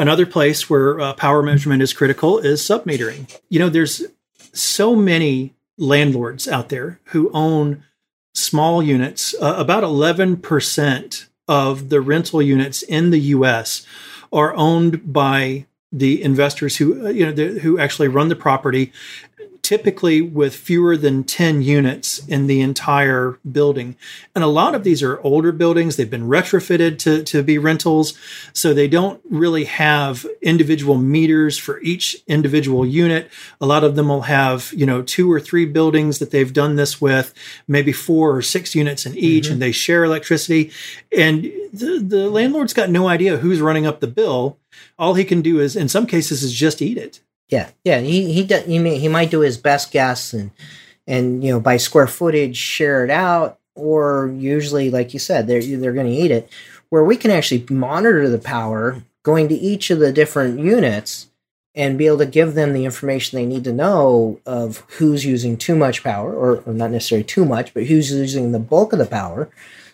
Another 0.00 0.24
place 0.24 0.70
where 0.70 0.98
uh, 0.98 1.12
power 1.12 1.42
measurement 1.42 1.82
is 1.82 1.92
critical 1.92 2.38
is 2.38 2.62
submetering. 2.62 3.38
You 3.50 3.58
know, 3.58 3.68
there's 3.68 4.02
so 4.54 4.96
many 4.96 5.54
landlords 5.76 6.48
out 6.48 6.70
there 6.70 7.00
who 7.04 7.30
own 7.34 7.84
small 8.34 8.82
units. 8.82 9.34
Uh, 9.38 9.56
about 9.58 9.84
11% 9.84 11.26
of 11.46 11.90
the 11.90 12.00
rental 12.00 12.40
units 12.40 12.80
in 12.80 13.10
the 13.10 13.18
US 13.18 13.86
are 14.32 14.54
owned 14.54 15.12
by 15.12 15.66
the 15.92 16.22
investors 16.22 16.76
who 16.76 17.06
uh, 17.06 17.10
you 17.10 17.26
know 17.26 17.32
the, 17.32 17.58
who 17.60 17.78
actually 17.78 18.08
run 18.08 18.28
the 18.28 18.36
property 18.36 18.92
typically 19.70 20.20
with 20.20 20.52
fewer 20.52 20.96
than 20.96 21.22
10 21.22 21.62
units 21.62 22.26
in 22.26 22.48
the 22.48 22.60
entire 22.60 23.38
building. 23.52 23.94
And 24.34 24.42
a 24.42 24.48
lot 24.48 24.74
of 24.74 24.82
these 24.82 25.00
are 25.00 25.20
older 25.20 25.52
buildings. 25.52 25.94
They've 25.94 26.10
been 26.10 26.26
retrofitted 26.26 26.98
to, 26.98 27.22
to 27.22 27.44
be 27.44 27.56
rentals. 27.56 28.18
So 28.52 28.74
they 28.74 28.88
don't 28.88 29.22
really 29.30 29.66
have 29.66 30.26
individual 30.42 30.98
meters 30.98 31.56
for 31.56 31.80
each 31.82 32.16
individual 32.26 32.84
unit. 32.84 33.30
A 33.60 33.66
lot 33.66 33.84
of 33.84 33.94
them 33.94 34.08
will 34.08 34.22
have, 34.22 34.72
you 34.74 34.86
know, 34.86 35.02
two 35.02 35.30
or 35.30 35.38
three 35.38 35.66
buildings 35.66 36.18
that 36.18 36.32
they've 36.32 36.52
done 36.52 36.74
this 36.74 37.00
with, 37.00 37.32
maybe 37.68 37.92
four 37.92 38.34
or 38.34 38.42
six 38.42 38.74
units 38.74 39.06
in 39.06 39.16
each, 39.16 39.44
mm-hmm. 39.44 39.52
and 39.52 39.62
they 39.62 39.70
share 39.70 40.02
electricity. 40.02 40.72
And 41.16 41.44
the, 41.72 42.02
the 42.04 42.28
landlord's 42.28 42.74
got 42.74 42.90
no 42.90 43.06
idea 43.06 43.36
who's 43.36 43.60
running 43.60 43.86
up 43.86 44.00
the 44.00 44.08
bill. 44.08 44.58
All 44.98 45.14
he 45.14 45.24
can 45.24 45.42
do 45.42 45.60
is, 45.60 45.76
in 45.76 45.88
some 45.88 46.08
cases, 46.08 46.42
is 46.42 46.52
just 46.52 46.82
eat 46.82 46.98
it. 46.98 47.20
Yeah, 47.50 47.70
yeah. 47.84 47.98
He 48.00 48.32
he 48.32 48.44
he, 48.44 48.78
may, 48.78 48.98
he 48.98 49.08
might 49.08 49.30
do 49.30 49.40
his 49.40 49.58
best 49.58 49.90
guess 49.90 50.32
and 50.32 50.50
and 51.06 51.42
you 51.44 51.50
know 51.50 51.60
by 51.60 51.76
square 51.76 52.06
footage 52.06 52.56
share 52.56 53.04
it 53.04 53.10
out, 53.10 53.58
or 53.74 54.32
usually, 54.36 54.90
like 54.90 55.12
you 55.12 55.18
said, 55.18 55.46
they're 55.46 55.62
they're 55.62 55.92
going 55.92 56.06
to 56.06 56.12
eat 56.12 56.30
it. 56.30 56.48
Where 56.88 57.04
we 57.04 57.16
can 57.16 57.30
actually 57.30 57.66
monitor 57.68 58.28
the 58.28 58.38
power 58.38 59.02
going 59.22 59.48
to 59.48 59.54
each 59.54 59.90
of 59.90 59.98
the 59.98 60.12
different 60.12 60.60
units 60.60 61.28
and 61.74 61.98
be 61.98 62.06
able 62.06 62.18
to 62.18 62.26
give 62.26 62.54
them 62.54 62.72
the 62.72 62.84
information 62.84 63.36
they 63.36 63.46
need 63.46 63.64
to 63.64 63.72
know 63.72 64.40
of 64.44 64.78
who's 64.98 65.24
using 65.24 65.56
too 65.56 65.76
much 65.76 66.02
power, 66.02 66.34
or, 66.34 66.58
or 66.66 66.72
not 66.72 66.90
necessarily 66.90 67.22
too 67.22 67.44
much, 67.44 67.72
but 67.74 67.84
who's 67.84 68.10
using 68.12 68.50
the 68.50 68.58
bulk 68.58 68.92
of 68.92 68.98
the 68.98 69.06
power 69.06 69.48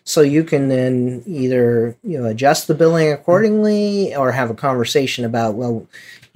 so 0.06 0.20
you 0.20 0.44
can 0.44 0.68
then 0.68 1.22
either 1.26 1.96
you 2.02 2.18
know 2.18 2.26
adjust 2.26 2.68
the 2.68 2.74
billing 2.74 3.08
hmm. 3.08 3.14
accordingly 3.14 4.14
or 4.14 4.32
have 4.32 4.50
a 4.50 4.54
conversation 4.54 5.24
about 5.24 5.54
well 5.54 5.86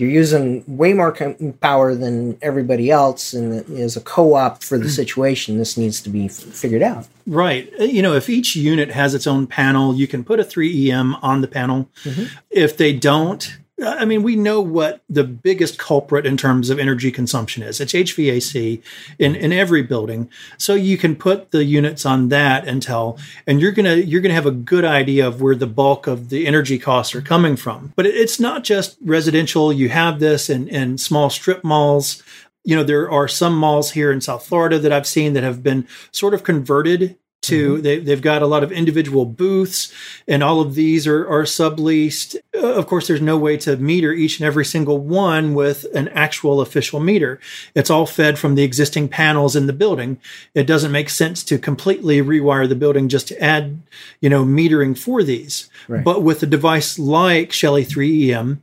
you're 0.01 0.11
using 0.11 0.65
way 0.67 0.95
more 0.95 1.13
power 1.61 1.95
than 1.95 2.39
everybody 2.41 2.91
else 2.91 3.35
and 3.35 3.53
as 3.79 3.97
a 3.97 4.01
co-op 4.01 4.63
for 4.63 4.79
the 4.79 4.87
mm. 4.87 4.97
situation 4.97 5.59
this 5.59 5.77
needs 5.77 6.01
to 6.01 6.09
be 6.09 6.25
f- 6.25 6.33
figured 6.33 6.83
out 6.83 7.07
right 7.27 7.71
uh, 7.79 7.85
you 7.85 8.01
know 8.01 8.15
if 8.15 8.29
each 8.31 8.57
unit 8.57 8.91
has 8.91 9.15
its 9.15 9.27
own 9.27 9.47
panel 9.47 9.95
you 9.95 10.09
can 10.09 10.25
put 10.25 10.41
a 10.41 10.45
3em 10.45 11.19
on 11.23 11.43
the 11.43 11.49
panel 11.49 11.89
mm-hmm. 12.05 12.25
if 12.51 12.77
they 12.77 12.93
don't 12.93 13.59
I 13.83 14.05
mean, 14.05 14.23
we 14.23 14.37
know 14.37 14.61
what 14.61 15.03
the 15.09 15.25
biggest 15.25 15.79
culprit 15.79 16.27
in 16.27 16.37
terms 16.37 16.71
of 16.71 16.79
energy 16.79 17.11
consumption 17.11 17.63
is. 17.63 17.81
It's 17.81 17.93
HVAC 17.93 18.83
in, 19.19 19.35
in 19.35 19.53
every 19.53 19.83
building. 19.83 20.29
So 20.59 20.75
you 20.75 20.99
can 20.99 21.17
put 21.17 21.51
the 21.51 21.65
units 21.65 22.05
on 22.05 22.29
that 22.29 22.67
and 22.67 22.83
tell, 22.83 23.19
and 23.47 23.61
you're 23.61 23.73
gonna 23.73 23.97
you're 23.97 24.21
gonna 24.21 24.35
have 24.35 24.47
a 24.47 24.51
good 24.51 24.85
idea 24.85 25.27
of 25.27 25.41
where 25.41 25.55
the 25.55 25.67
bulk 25.67 26.07
of 26.07 26.29
the 26.29 26.47
energy 26.47 26.79
costs 26.79 27.15
are 27.15 27.23
coming 27.23 27.57
from. 27.57 27.93
But 27.97 28.07
it's 28.07 28.41
not 28.41 28.65
just 28.65 28.97
residential. 29.03 29.73
You 29.73 29.89
have 29.89 30.21
this 30.21 30.51
in, 30.51 30.69
in 30.69 30.99
small 30.99 31.31
strip 31.31 31.65
malls. 31.65 32.23
You 32.65 32.77
know, 32.77 32.85
there 32.85 33.11
are 33.11 33.29
some 33.29 33.57
malls 33.57 33.93
here 33.93 34.13
in 34.13 34.21
South 34.21 34.47
Florida 34.47 34.79
that 34.79 34.93
I've 34.93 35.07
seen 35.07 35.33
that 35.33 35.43
have 35.43 35.63
been 35.63 35.87
sort 36.13 36.35
of 36.35 36.45
converted 36.45 37.17
to 37.51 37.75
mm-hmm. 37.75 37.83
they, 37.83 37.99
they've 37.99 38.23
got 38.23 38.43
a 38.43 38.47
lot 38.47 38.63
of 38.63 38.73
individual 38.73 39.25
booths 39.25 39.93
and 40.27 40.43
all 40.43 40.61
of 40.61 40.75
these 40.75 41.07
are, 41.07 41.29
are 41.29 41.45
subleased. 41.45 42.37
Uh, 42.55 42.75
of 42.75 42.87
course 42.87 43.09
there's 43.09 43.21
no 43.21 43.37
way 43.37 43.57
to 43.57 43.77
meter 43.77 44.13
each 44.13 44.39
and 44.39 44.47
every 44.47 44.65
single 44.65 44.99
one 44.99 45.55
with 45.55 45.85
an 45.95 46.09
actual 46.09 46.61
official 46.61 47.01
meter. 47.01 47.41
It's 47.75 47.91
all 47.91 48.07
fed 48.07 48.39
from 48.39 48.55
the 48.55 48.63
existing 48.63 49.09
panels 49.09 49.57
in 49.57 49.67
the 49.67 49.73
building. 49.73 50.19
It 50.55 50.67
doesn't 50.67 50.93
make 50.93 51.11
sense 51.11 51.43
to 51.45 51.59
completely 51.59 52.21
rewire 52.23 52.69
the 52.69 52.75
building 52.75 53.09
just 53.09 53.29
to 53.29 53.43
add 53.43 53.81
you 54.21 54.31
know 54.31 54.45
metering 54.45 54.97
for 54.97 55.23
these. 55.23 55.69
Right. 55.89 56.05
but 56.05 56.23
with 56.23 56.43
a 56.43 56.47
device 56.47 56.99
like 56.99 57.53
shelly 57.53 57.85
3em 57.85 58.59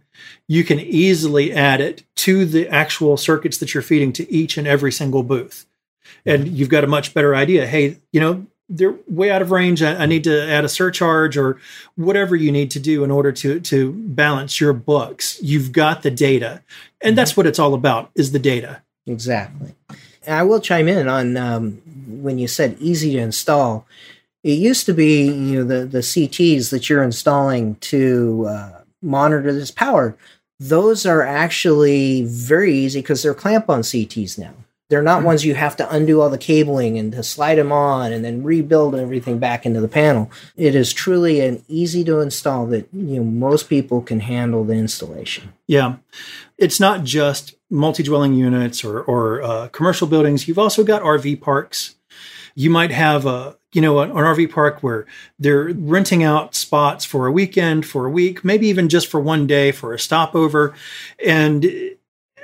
you 0.47 0.63
can 0.63 0.79
easily 0.79 1.53
add 1.53 1.81
it 1.81 2.03
to 2.15 2.45
the 2.45 2.67
actual 2.69 3.17
circuits 3.17 3.57
that 3.57 3.73
you're 3.73 3.83
feeding 3.83 4.13
to 4.13 4.31
each 4.31 4.57
and 4.57 4.67
every 4.67 4.91
single 4.91 5.23
booth. 5.23 5.65
And 6.25 6.47
you've 6.47 6.69
got 6.69 6.83
a 6.83 6.87
much 6.87 7.13
better 7.13 7.35
idea. 7.35 7.67
Hey 7.67 7.97
you 8.11 8.19
know 8.19 8.47
they're 8.69 8.95
way 9.07 9.31
out 9.31 9.41
of 9.41 9.51
range. 9.51 9.81
I, 9.81 9.95
I, 9.95 10.05
need 10.05 10.23
to 10.25 10.49
add 10.49 10.65
a 10.65 10.69
surcharge 10.69 11.37
or 11.37 11.59
whatever 11.95 12.35
you 12.35 12.51
need 12.51 12.71
to 12.71 12.79
do 12.79 13.03
in 13.03 13.11
order 13.11 13.31
to 13.31 13.59
to 13.59 13.93
balance 13.93 14.59
your 14.59 14.73
books. 14.73 15.39
You've 15.41 15.71
got 15.71 16.03
the 16.03 16.11
data, 16.11 16.61
and 17.01 17.11
mm-hmm. 17.11 17.15
that's 17.15 17.37
what 17.37 17.47
it's 17.47 17.59
all 17.59 17.73
about: 17.73 18.11
is 18.15 18.31
the 18.31 18.39
data. 18.39 18.81
Exactly. 19.05 19.73
And 20.25 20.35
I 20.35 20.43
will 20.43 20.59
chime 20.59 20.87
in 20.87 21.07
on 21.07 21.37
um, 21.37 21.81
when 22.07 22.37
you 22.37 22.47
said 22.47 22.77
easy 22.79 23.13
to 23.13 23.19
install. 23.19 23.85
It 24.43 24.59
used 24.59 24.85
to 24.87 24.93
be 24.93 25.25
you 25.25 25.59
know 25.59 25.63
the 25.63 25.85
the 25.85 25.99
CTs 25.99 26.69
that 26.71 26.89
you're 26.89 27.03
installing 27.03 27.75
to 27.75 28.45
uh, 28.47 28.81
monitor 29.01 29.53
this 29.53 29.71
power. 29.71 30.17
Those 30.59 31.05
are 31.05 31.21
actually 31.21 32.23
very 32.25 32.73
easy 32.73 33.01
because 33.01 33.21
they're 33.21 33.35
clamp 33.35 33.69
on 33.69 33.81
CTs 33.81 34.39
now. 34.39 34.53
They're 34.89 35.01
not 35.01 35.23
ones 35.23 35.43
you 35.43 35.53
have 35.55 35.75
to 35.77 35.93
undo 35.93 36.21
all 36.21 36.29
the 36.29 36.37
cabling 36.37 36.97
and 36.97 37.11
to 37.11 37.21
slide 37.21 37.55
them 37.55 37.73
on 37.73 38.13
and 38.13 38.23
then 38.23 38.43
rebuild 38.43 38.95
everything 38.95 39.37
back 39.37 39.65
into 39.65 39.81
the 39.81 39.89
panel. 39.89 40.31
It 40.55 40.75
is 40.75 40.93
truly 40.93 41.41
an 41.41 41.63
easy 41.67 42.05
to 42.05 42.21
install 42.21 42.65
that 42.67 42.87
you 42.93 43.17
know 43.17 43.23
most 43.23 43.67
people 43.67 44.01
can 44.01 44.21
handle 44.21 44.63
the 44.63 44.75
installation. 44.75 45.53
Yeah, 45.67 45.97
it's 46.57 46.79
not 46.79 47.03
just 47.03 47.55
multi-dwelling 47.69 48.33
units 48.33 48.83
or, 48.85 49.01
or 49.01 49.41
uh, 49.41 49.67
commercial 49.69 50.07
buildings. 50.07 50.47
You've 50.47 50.59
also 50.59 50.85
got 50.85 51.01
RV 51.01 51.41
parks. 51.41 51.95
You 52.55 52.69
might 52.69 52.91
have 52.91 53.25
a 53.25 53.57
you 53.73 53.81
know 53.81 53.99
an 53.99 54.11
RV 54.11 54.51
park 54.51 54.81
where 54.81 55.05
they're 55.37 55.73
renting 55.73 56.23
out 56.23 56.55
spots 56.55 57.03
for 57.03 57.27
a 57.27 57.31
weekend, 57.31 57.85
for 57.85 58.05
a 58.05 58.09
week, 58.09 58.45
maybe 58.45 58.67
even 58.67 58.87
just 58.87 59.07
for 59.07 59.19
one 59.19 59.45
day 59.45 59.73
for 59.73 59.93
a 59.93 59.99
stopover, 59.99 60.73
and 61.23 61.65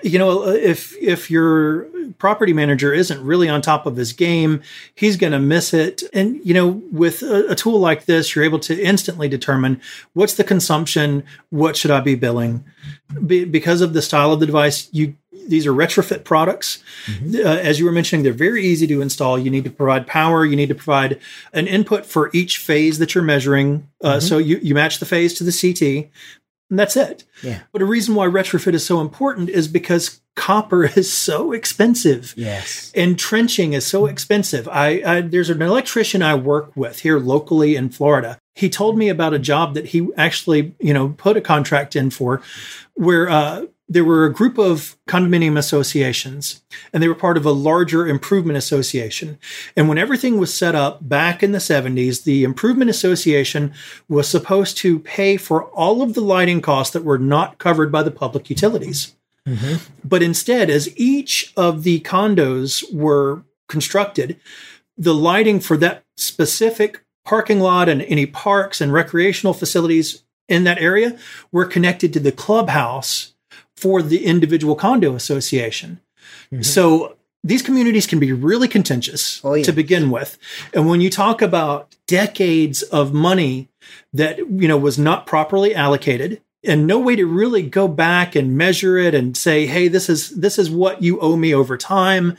you 0.04 0.20
know 0.20 0.48
if 0.48 0.96
if 0.98 1.32
your 1.32 1.88
property 2.18 2.54
manager 2.54 2.94
isn't 2.94 3.24
really 3.24 3.50
on 3.50 3.62
top 3.62 3.86
of 3.86 3.96
his 3.96 4.14
game 4.14 4.62
he's 4.96 5.18
going 5.18 5.34
to 5.34 5.40
miss 5.40 5.74
it 5.74 6.04
and 6.14 6.40
you 6.46 6.54
know 6.54 6.68
with 6.92 7.22
a, 7.24 7.52
a, 7.52 7.56
tool 7.56 7.80
like 7.80 8.06
this 8.06 8.36
you're 8.36 8.46
able 8.46 8.60
to 8.60 8.80
instantly 8.82 9.28
determine 9.28 9.82
what's 10.14 10.36
the 10.36 10.44
consumption 10.44 11.24
what 11.50 11.76
should 11.76 11.92
i 11.92 12.00
be 12.00 12.16
billing 12.16 12.64
be, 13.26 13.46
because 13.46 13.82
of 13.82 13.94
the 13.94 14.02
style 14.02 14.32
of 14.32 14.40
the 14.40 14.46
device 14.46 14.90
you 14.92 15.16
these 15.48 15.68
are 15.68 15.74
retrofit 15.74 16.24
products. 16.24 16.84
Mm-hmm. 17.06 17.36
Uh, 17.36 17.58
as 17.58 17.80
you 17.80 17.86
were 17.86 17.92
mentioning, 17.92 18.24
they're 18.24 18.34
very 18.34 18.64
easy 18.66 18.88
to 18.88 19.02
install. 19.02 19.38
You 19.38 19.50
need 19.50 19.64
to 19.66 19.70
provide 19.70 20.08
power. 20.08 20.46
You 20.46 20.56
need 20.56 20.70
to 20.70 20.76
provide 20.76 21.20
an 21.52 21.68
input 21.68 22.06
for 22.06 22.30
each 22.34 22.58
phase 22.58 23.00
that 23.00 23.14
you're 23.16 23.24
measuring. 23.24 23.90
Uh, 24.02 24.14
mm-hmm. 24.14 24.20
So 24.22 24.38
you, 24.38 24.58
you 24.62 24.74
match 24.74 25.00
the 25.00 25.06
phase 25.06 25.34
to 25.36 25.44
the 25.44 25.52
CT. 25.52 26.12
And 26.74 26.80
that's 26.80 26.98
it. 26.98 27.24
Yeah. 27.44 27.60
But 27.72 27.84
a 27.84 27.86
reason 27.86 28.16
why 28.16 28.26
retrofit 28.26 28.74
is 28.74 28.84
so 28.84 29.00
important 29.00 29.48
is 29.48 29.68
because 29.68 30.22
copper 30.36 30.86
is 30.96 31.14
so 31.14 31.52
expensive. 31.52 32.34
Yes. 32.36 32.92
And 32.96 33.20
trenching 33.20 33.74
is 33.74 33.86
so 33.86 34.08
expensive. 34.08 34.68
I, 34.68 35.04
I, 35.06 35.22
there's 35.22 35.52
an 35.52 35.62
electrician 35.62 36.24
I 36.24 36.34
work 36.34 36.76
with 36.76 37.02
here 37.02 37.20
locally 37.20 37.76
in 37.76 37.90
Florida. 37.90 38.40
He 38.56 38.72
told 38.72 38.98
me 38.98 39.10
about 39.10 39.36
a 39.36 39.40
job 39.40 39.76
that 39.76 39.86
he 39.86 40.10
actually, 40.18 40.74
you 40.80 40.96
know, 40.96 41.10
put 41.10 41.38
a 41.38 41.42
contract 41.42 41.96
in 41.96 42.10
for 42.10 42.42
where 42.96 43.30
uh, 43.30 43.66
there 43.90 44.06
were 44.06 44.26
a 44.26 44.34
group 44.34 44.58
of 44.58 44.98
condominium 45.08 45.58
associations 45.58 46.64
and 46.92 47.04
they 47.04 47.08
were 47.08 47.16
part 47.16 47.38
of 47.38 47.46
a 47.46 47.52
larger 47.52 48.08
improvement 48.08 48.58
association. 48.58 49.38
And 49.76 49.90
when 49.90 49.98
everything 49.98 50.38
was 50.38 50.54
set 50.54 50.74
up 50.74 51.08
back 51.08 51.44
in 51.44 51.52
the 51.52 51.60
70s, 51.60 52.24
the 52.24 52.44
improvement 52.44 52.90
association 52.90 53.74
was 54.08 54.28
supposed 54.28 54.78
to 54.78 55.00
pay 55.00 55.38
for 55.38 55.66
all 55.66 56.02
of 56.02 56.14
the 56.14 56.22
lighting 56.22 56.62
costs 56.62 56.94
that 56.94 57.04
were 57.04 57.20
not 57.20 57.58
covered 57.58 57.92
by 57.92 58.04
the 58.04 58.12
public 58.12 58.50
utilities. 58.50 59.16
Mm-hmm. 59.48 59.76
But 60.04 60.24
instead, 60.24 60.70
as 60.70 60.98
each 60.98 61.54
of 61.58 61.84
the 61.84 62.00
condos 62.02 62.84
were 62.94 63.44
constructed, 63.68 64.40
the 64.98 65.14
lighting 65.14 65.60
for 65.60 65.76
that 65.78 66.06
specific 66.16 67.04
parking 67.26 67.60
lot 67.60 67.90
and 67.90 68.02
any 68.04 68.26
parks 68.26 68.80
and 68.80 68.94
recreational 68.94 69.54
facilities 69.54 70.24
in 70.48 70.64
that 70.66 70.80
area 70.80 71.18
were 71.52 71.66
connected 71.66 72.14
to 72.14 72.20
the 72.20 72.32
clubhouse 72.32 73.33
for 73.84 74.02
the 74.02 74.26
individual 74.26 74.76
condo 74.76 75.14
association. 75.16 76.00
Mm-hmm. 76.52 76.62
So 76.62 77.18
these 77.44 77.62
communities 77.62 78.08
can 78.08 78.20
be 78.20 78.32
really 78.32 78.70
contentious 78.70 79.42
Oh, 79.44 79.54
yeah. 79.56 79.64
to 79.66 79.74
begin 79.74 80.10
with. 80.10 80.38
And 80.74 80.88
when 80.90 81.02
you 81.02 81.10
talk 81.10 81.42
about 81.42 81.94
decades 82.08 82.82
of 82.84 83.14
money 83.14 83.68
that, 84.14 84.38
you 84.40 84.68
know, 84.70 84.78
was 84.78 84.98
not 84.98 85.28
properly 85.28 85.76
allocated 85.76 86.42
and 86.64 86.88
no 86.88 86.98
way 86.98 87.18
to 87.18 87.26
really 87.26 87.62
go 87.62 87.90
back 87.90 88.36
and 88.38 88.58
measure 88.58 88.98
it 88.98 89.14
and 89.14 89.36
say, 89.36 89.66
"Hey, 89.66 89.90
this 89.90 90.08
is 90.10 90.30
this 90.30 90.58
is 90.58 90.70
what 90.72 91.04
you 91.04 91.20
owe 91.20 91.36
me 91.36 91.54
over 91.54 91.76
time." 91.78 92.38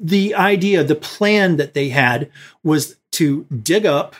The 0.00 0.34
idea, 0.34 0.82
the 0.82 0.96
plan 0.96 1.56
that 1.58 1.74
they 1.74 1.90
had 1.90 2.28
was 2.64 2.96
to 3.12 3.46
dig 3.62 3.86
up 3.86 4.16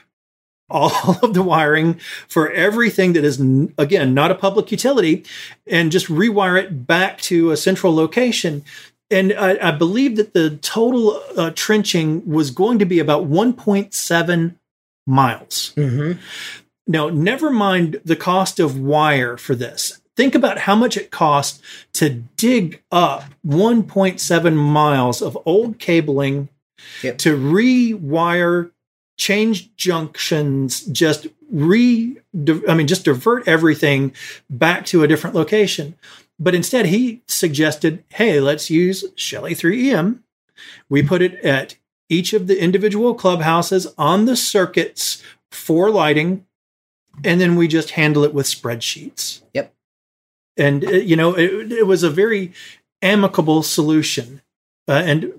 all 0.70 1.18
of 1.22 1.34
the 1.34 1.42
wiring 1.42 1.94
for 2.28 2.50
everything 2.50 3.12
that 3.14 3.24
is 3.24 3.40
again 3.78 4.14
not 4.14 4.30
a 4.30 4.34
public 4.34 4.70
utility 4.70 5.24
and 5.66 5.90
just 5.92 6.06
rewire 6.06 6.62
it 6.62 6.86
back 6.86 7.20
to 7.22 7.50
a 7.50 7.56
central 7.56 7.94
location 7.94 8.64
and 9.10 9.32
I, 9.32 9.68
I 9.68 9.70
believe 9.72 10.16
that 10.16 10.34
the 10.34 10.56
total 10.58 11.20
uh, 11.36 11.50
trenching 11.54 12.24
was 12.30 12.52
going 12.52 12.78
to 12.78 12.84
be 12.84 13.00
about 13.00 13.28
1.7 13.28 14.54
miles. 15.06 15.72
hmm 15.74 16.12
Now, 16.86 17.08
never 17.08 17.50
mind 17.50 18.00
the 18.04 18.14
cost 18.14 18.60
of 18.60 18.78
wire 18.78 19.36
for 19.36 19.56
this. 19.56 20.00
Think 20.16 20.36
about 20.36 20.58
how 20.58 20.76
much 20.76 20.96
it 20.96 21.10
cost 21.10 21.60
to 21.94 22.22
dig 22.36 22.82
up 22.92 23.24
1.7 23.44 24.54
miles 24.54 25.20
of 25.22 25.36
old 25.44 25.78
cabling 25.80 26.48
Yep. 27.02 27.18
to 27.18 27.36
rewire, 27.36 28.70
change 29.20 29.76
junctions, 29.76 30.80
just 30.86 31.26
re, 31.52 32.16
I 32.66 32.74
mean, 32.74 32.86
just 32.86 33.04
divert 33.04 33.46
everything 33.46 34.14
back 34.48 34.86
to 34.86 35.02
a 35.02 35.08
different 35.08 35.36
location. 35.36 35.94
But 36.38 36.54
instead, 36.54 36.86
he 36.86 37.20
suggested, 37.26 38.02
hey, 38.08 38.40
let's 38.40 38.70
use 38.70 39.04
Shelly 39.16 39.54
3EM. 39.54 40.20
We 40.88 41.02
put 41.02 41.20
it 41.20 41.34
at 41.44 41.76
each 42.08 42.32
of 42.32 42.46
the 42.46 42.60
individual 42.60 43.14
clubhouses 43.14 43.86
on 43.98 44.24
the 44.24 44.36
circuits 44.36 45.22
for 45.50 45.90
lighting, 45.90 46.46
and 47.22 47.38
then 47.38 47.56
we 47.56 47.68
just 47.68 47.90
handle 47.90 48.24
it 48.24 48.32
with 48.32 48.46
spreadsheets. 48.46 49.42
Yep. 49.52 49.74
And, 50.56 50.82
uh, 50.82 50.92
you 50.92 51.14
know, 51.14 51.34
it, 51.34 51.70
it 51.70 51.86
was 51.86 52.02
a 52.02 52.10
very 52.10 52.54
amicable 53.02 53.62
solution 53.62 54.40
uh, 54.88 55.02
and 55.04 55.32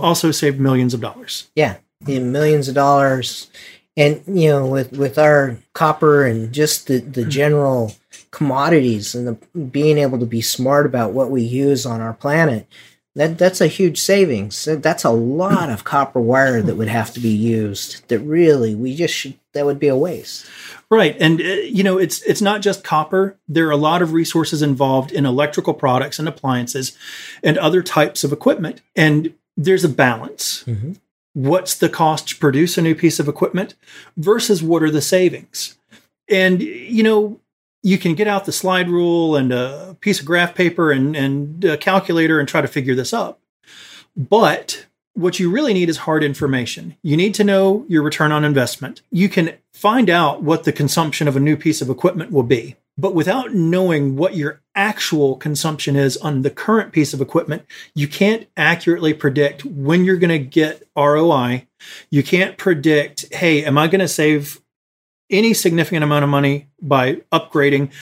also 0.00 0.30
saved 0.30 0.58
millions 0.58 0.94
of 0.94 1.02
dollars. 1.02 1.50
Yeah, 1.54 1.76
in 2.06 2.32
millions 2.32 2.68
of 2.68 2.74
dollars, 2.74 3.48
and 3.96 4.22
you 4.26 4.48
know, 4.48 4.66
with 4.66 4.92
with 4.92 5.18
our 5.18 5.56
copper 5.72 6.24
and 6.24 6.52
just 6.52 6.86
the 6.88 6.98
the 6.98 7.24
general 7.24 7.94
commodities 8.30 9.14
and 9.14 9.26
the 9.26 9.32
being 9.58 9.98
able 9.98 10.18
to 10.18 10.26
be 10.26 10.40
smart 10.42 10.84
about 10.86 11.12
what 11.12 11.30
we 11.30 11.42
use 11.42 11.86
on 11.86 12.00
our 12.00 12.12
planet, 12.12 12.66
that 13.14 13.38
that's 13.38 13.62
a 13.62 13.66
huge 13.66 13.98
savings. 14.00 14.64
That's 14.66 15.04
a 15.04 15.10
lot 15.10 15.70
of 15.70 15.84
copper 15.84 16.20
wire 16.20 16.60
that 16.60 16.76
would 16.76 16.88
have 16.88 17.12
to 17.14 17.20
be 17.20 17.30
used. 17.30 18.06
That 18.08 18.18
really, 18.20 18.74
we 18.74 18.94
just 18.94 19.14
should. 19.14 19.38
That 19.54 19.64
would 19.64 19.78
be 19.78 19.88
a 19.88 19.96
waste. 19.96 20.46
Right, 20.90 21.16
and 21.18 21.40
uh, 21.40 21.44
you 21.44 21.82
know 21.82 21.96
it's 21.98 22.20
it's 22.22 22.42
not 22.42 22.60
just 22.60 22.84
copper. 22.84 23.38
There 23.48 23.66
are 23.66 23.72
a 23.72 23.76
lot 23.78 24.02
of 24.02 24.12
resources 24.12 24.60
involved 24.60 25.10
in 25.12 25.24
electrical 25.24 25.72
products 25.74 26.18
and 26.18 26.28
appliances, 26.28 26.96
and 27.42 27.56
other 27.56 27.82
types 27.82 28.22
of 28.22 28.32
equipment. 28.32 28.82
And 28.94 29.32
there's 29.56 29.82
a 29.84 29.88
balance. 29.88 30.62
Mhm. 30.66 30.98
What's 31.36 31.74
the 31.74 31.90
cost 31.90 32.28
to 32.28 32.36
produce 32.36 32.78
a 32.78 32.82
new 32.82 32.94
piece 32.94 33.20
of 33.20 33.28
equipment 33.28 33.74
versus 34.16 34.62
what 34.62 34.82
are 34.82 34.90
the 34.90 35.02
savings? 35.02 35.76
And 36.30 36.62
you 36.62 37.02
know 37.02 37.38
you 37.82 37.98
can 37.98 38.14
get 38.14 38.26
out 38.26 38.46
the 38.46 38.52
slide 38.52 38.88
rule 38.88 39.36
and 39.36 39.52
a 39.52 39.98
piece 40.00 40.18
of 40.18 40.24
graph 40.24 40.54
paper 40.54 40.90
and 40.90 41.14
and 41.14 41.62
a 41.62 41.76
calculator 41.76 42.40
and 42.40 42.48
try 42.48 42.62
to 42.62 42.66
figure 42.66 42.94
this 42.94 43.12
up. 43.12 43.38
But 44.16 44.86
what 45.12 45.38
you 45.38 45.50
really 45.50 45.74
need 45.74 45.90
is 45.90 45.98
hard 45.98 46.24
information. 46.24 46.96
You 47.02 47.18
need 47.18 47.34
to 47.34 47.44
know 47.44 47.84
your 47.86 48.02
return 48.02 48.32
on 48.32 48.42
investment. 48.42 49.02
You 49.10 49.28
can 49.28 49.58
find 49.74 50.08
out 50.08 50.42
what 50.42 50.64
the 50.64 50.72
consumption 50.72 51.28
of 51.28 51.36
a 51.36 51.40
new 51.40 51.58
piece 51.58 51.82
of 51.82 51.90
equipment 51.90 52.32
will 52.32 52.44
be. 52.44 52.76
But 52.98 53.14
without 53.14 53.52
knowing 53.52 54.16
what 54.16 54.36
your 54.36 54.62
actual 54.74 55.36
consumption 55.36 55.96
is 55.96 56.16
on 56.16 56.42
the 56.42 56.50
current 56.50 56.92
piece 56.92 57.12
of 57.12 57.20
equipment, 57.20 57.64
you 57.94 58.08
can't 58.08 58.46
accurately 58.56 59.12
predict 59.12 59.64
when 59.64 60.04
you're 60.04 60.16
going 60.16 60.30
to 60.30 60.38
get 60.38 60.82
ROI. 60.96 61.66
You 62.10 62.22
can't 62.22 62.56
predict, 62.56 63.34
hey, 63.34 63.64
am 63.64 63.76
I 63.76 63.88
going 63.88 64.00
to 64.00 64.08
save 64.08 64.60
any 65.30 65.52
significant 65.52 66.04
amount 66.04 66.24
of 66.24 66.30
money 66.30 66.68
by 66.80 67.16
upgrading? 67.32 67.92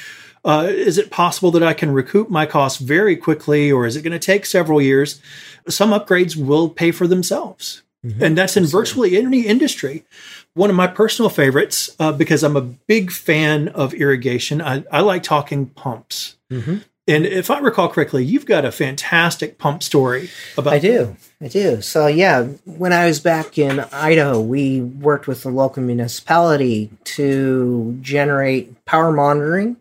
Uh, 0.45 0.67
is 0.69 0.99
it 0.99 1.11
possible 1.11 1.51
that 1.53 1.63
I 1.63 1.73
can 1.73 1.91
recoup 1.91 2.29
my 2.29 2.47
costs 2.47 2.79
very 2.79 3.17
quickly, 3.17 3.73
or 3.73 3.87
is 3.87 3.97
it 3.97 4.03
going 4.03 4.13
to 4.13 4.19
take 4.19 4.45
several 4.47 4.81
years? 4.81 5.21
Some 5.69 5.91
upgrades 5.91 6.37
will 6.37 6.69
pay 6.69 6.93
for 6.93 7.07
themselves. 7.07 7.83
And 8.21 8.37
that's 8.37 8.57
in 8.57 8.67
virtually 8.67 9.17
any 9.17 9.47
industry. 9.47 10.05
One 10.53 10.69
of 10.69 10.77
my 10.77 10.87
personal 10.87 11.31
favorites, 11.31 11.91
uh, 11.99 12.13
because 12.13 12.43
I'm 12.43 12.57
a 12.57 12.61
big 12.61 13.11
fan 13.11 13.69
of 13.69 13.95
irrigation, 13.95 14.61
I, 14.61 14.85
I 14.93 15.01
like 15.01 15.23
talking 15.23 15.67
pumps. 15.67 16.37
Mhm. 16.53 16.85
And 17.07 17.27
if 17.27 17.51
I 17.51 17.59
recall 17.59 17.89
correctly, 17.89 18.25
you've 18.25 18.47
got 18.47 18.65
a 18.65 18.73
fantastic 18.73 19.59
pump 19.59 19.83
story 19.83 20.31
about 20.57 20.73
I 20.73 20.79
do. 20.79 21.17
I 21.41 21.49
do. 21.49 21.83
So 21.83 22.07
yeah, 22.07 22.45
when 22.65 22.93
I 22.95 23.07
was 23.07 23.21
back 23.21 23.59
in 23.59 23.81
Idaho, 23.93 24.41
we 24.41 24.81
worked 24.81 25.27
with 25.27 25.43
the 25.43 25.51
local 25.51 25.83
municipality 25.83 26.91
to 27.05 27.99
generate 28.01 28.85
power 28.87 29.13
monitoring 29.13 29.77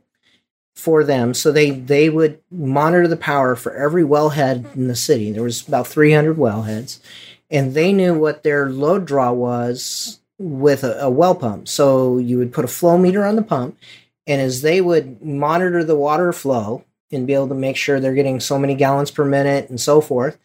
for 0.76 1.06
them. 1.06 1.34
So 1.34 1.52
they 1.54 1.72
they 1.72 2.10
would 2.10 2.40
monitor 2.52 3.08
the 3.08 3.16
power 3.16 3.56
for 3.56 3.74
every 3.74 4.04
wellhead 4.04 4.76
in 4.76 4.90
the 4.90 4.96
city. 4.96 5.32
There 5.32 5.44
was 5.44 5.66
about 5.66 5.88
300 5.88 6.36
wellheads, 6.36 7.00
and 7.54 7.76
they 7.76 7.94
knew 7.94 8.18
what 8.18 8.42
their 8.42 8.70
load 8.70 9.06
draw 9.06 9.32
was 9.32 10.20
with 10.40 10.84
a, 10.84 11.04
a 11.04 11.10
well 11.10 11.36
pump. 11.36 11.68
So 11.68 12.18
you 12.18 12.40
would 12.40 12.52
put 12.52 12.66
a 12.66 12.68
flow 12.68 12.98
meter 12.98 13.24
on 13.24 13.38
the 13.38 13.44
pump, 13.44 13.78
and 14.28 14.42
as 14.42 14.62
they 14.64 14.82
would 14.82 15.24
monitor 15.24 15.84
the 15.84 15.96
water 15.96 16.34
flow 16.34 16.84
and 17.12 17.28
be 17.28 17.36
able 17.36 17.48
to 17.50 17.56
make 17.56 17.78
sure 17.78 18.00
they're 18.00 18.16
getting 18.16 18.40
so 18.40 18.58
many 18.58 18.74
gallons 18.74 19.12
per 19.12 19.24
minute 19.24 19.70
and 19.70 19.80
so 19.80 20.02
forth, 20.02 20.38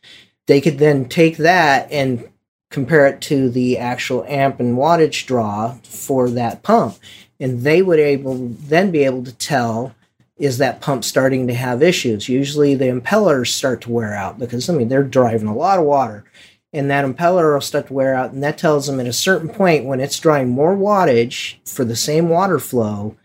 they 0.47 0.61
could 0.61 0.79
then 0.79 1.09
take 1.09 1.39
that 1.39 1.91
and 1.91 2.29
compare 2.71 3.07
it 3.07 3.23
to 3.23 3.49
the 3.49 3.79
actual 3.79 4.25
amp 4.29 4.61
and 4.61 4.77
wattage 4.77 5.27
draw 5.27 5.73
for 5.85 6.29
that 6.29 6.63
pump. 6.63 6.99
And 7.41 7.63
they 7.63 7.81
would 7.81 7.99
able 7.99 8.37
then 8.37 8.91
be 8.91 9.05
able 9.05 9.25
to 9.25 9.33
tell 9.33 9.95
is 10.37 10.59
that 10.59 10.81
pump 10.81 11.05
starting 11.05 11.47
to 11.49 11.55
have 11.55 11.83
issues. 11.83 12.29
Usually 12.29 12.75
the 12.75 12.85
impellers 12.85 13.49
start 13.49 13.81
to 13.83 13.91
wear 13.91 14.15
out 14.15 14.39
because 14.39 14.69
I 14.69 14.75
mean 14.75 14.89
they're 14.89 15.03
driving 15.03 15.49
a 15.49 15.57
lot 15.57 15.79
of 15.79 15.85
water. 15.85 16.25
And 16.73 16.91
that 16.91 17.05
impeller 17.05 17.55
will 17.55 17.61
start 17.63 17.87
to 17.87 17.95
wear 17.95 18.15
out, 18.15 18.33
and 18.33 18.43
that 18.43 18.59
tells 18.59 18.87
them 18.87 19.01
at 19.01 19.07
a 19.07 19.13
certain 19.13 19.49
point 19.49 19.87
when 19.87 20.01
it's 20.01 20.21
drawing 20.21 20.51
more 20.51 20.77
wattage 20.77 21.57
for 21.67 21.85
the 21.85 21.97
same 21.97 22.29
water 22.29 22.59
flow, 22.59 23.17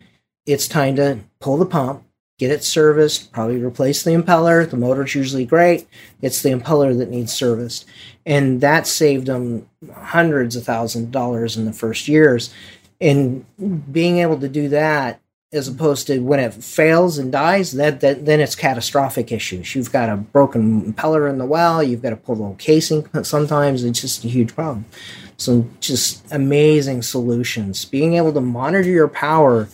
it's 0.45 0.67
time 0.67 0.95
to 0.95 1.19
pull 1.41 1.57
the 1.57 1.65
pump, 1.65 2.03
get 2.39 2.51
it 2.51 2.63
serviced, 2.63 3.31
probably 3.33 3.61
replace 3.61 4.03
the 4.03 4.11
impeller. 4.11 4.69
The 4.69 4.77
motor's 4.77 5.15
usually 5.15 5.45
great. 5.45 5.87
It's 6.21 6.41
the 6.41 6.51
impeller 6.51 6.97
that 6.97 7.09
needs 7.09 7.33
serviced. 7.33 7.85
And 8.25 8.61
that 8.61 8.87
saved 8.87 9.27
them 9.27 9.69
hundreds 9.93 10.55
of 10.55 10.63
thousands 10.63 11.05
of 11.05 11.11
dollars 11.11 11.57
in 11.57 11.65
the 11.65 11.73
first 11.73 12.07
years. 12.07 12.53
And 13.01 13.45
being 13.91 14.19
able 14.19 14.39
to 14.39 14.47
do 14.47 14.69
that 14.69 15.19
as 15.53 15.67
opposed 15.67 16.07
to 16.07 16.19
when 16.19 16.39
it 16.39 16.53
fails 16.53 17.17
and 17.17 17.31
dies, 17.31 17.73
that, 17.73 18.01
that 18.01 18.25
then 18.25 18.39
it's 18.39 18.55
catastrophic 18.55 19.31
issues. 19.31 19.75
You've 19.75 19.91
got 19.91 20.09
a 20.09 20.17
broken 20.17 20.93
impeller 20.93 21.29
in 21.29 21.37
the 21.37 21.45
well, 21.45 21.81
you've 21.83 22.01
got 22.01 22.21
pull 22.23 22.35
the 22.35 22.55
casing 22.57 23.07
sometimes, 23.23 23.83
it's 23.83 24.01
just 24.01 24.25
a 24.25 24.27
huge 24.27 24.55
problem. 24.55 24.85
So 25.37 25.67
just 25.79 26.25
amazing 26.31 27.01
solutions. 27.01 27.85
Being 27.85 28.15
able 28.15 28.33
to 28.33 28.41
monitor 28.41 28.89
your 28.89 29.07
power 29.07 29.67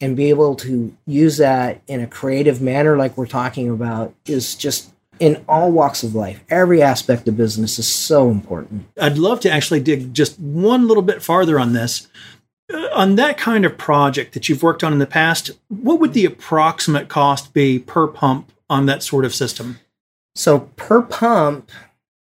and 0.00 0.16
be 0.16 0.30
able 0.30 0.56
to 0.56 0.96
use 1.06 1.36
that 1.36 1.80
in 1.86 2.00
a 2.00 2.06
creative 2.06 2.60
manner 2.60 2.96
like 2.96 3.16
we're 3.16 3.26
talking 3.26 3.68
about 3.68 4.14
is 4.26 4.54
just 4.54 4.92
in 5.20 5.44
all 5.48 5.70
walks 5.70 6.02
of 6.02 6.14
life 6.14 6.42
every 6.48 6.82
aspect 6.82 7.28
of 7.28 7.36
business 7.36 7.78
is 7.78 7.86
so 7.86 8.30
important 8.30 8.86
I'd 8.98 9.18
love 9.18 9.38
to 9.40 9.50
actually 9.50 9.80
dig 9.80 10.12
just 10.14 10.40
one 10.40 10.88
little 10.88 11.02
bit 11.02 11.22
farther 11.22 11.60
on 11.60 11.72
this. 11.74 12.08
Uh, 12.72 12.88
on 12.94 13.16
that 13.16 13.36
kind 13.38 13.64
of 13.64 13.76
project 13.76 14.34
that 14.34 14.48
you've 14.48 14.62
worked 14.62 14.84
on 14.84 14.92
in 14.92 14.98
the 14.98 15.06
past, 15.06 15.50
what 15.68 16.00
would 16.00 16.12
the 16.12 16.24
approximate 16.24 17.08
cost 17.08 17.52
be 17.52 17.78
per 17.78 18.06
pump 18.06 18.52
on 18.68 18.86
that 18.86 19.02
sort 19.02 19.24
of 19.24 19.34
system? 19.34 19.78
so 20.34 20.60
per 20.76 21.02
pump 21.02 21.70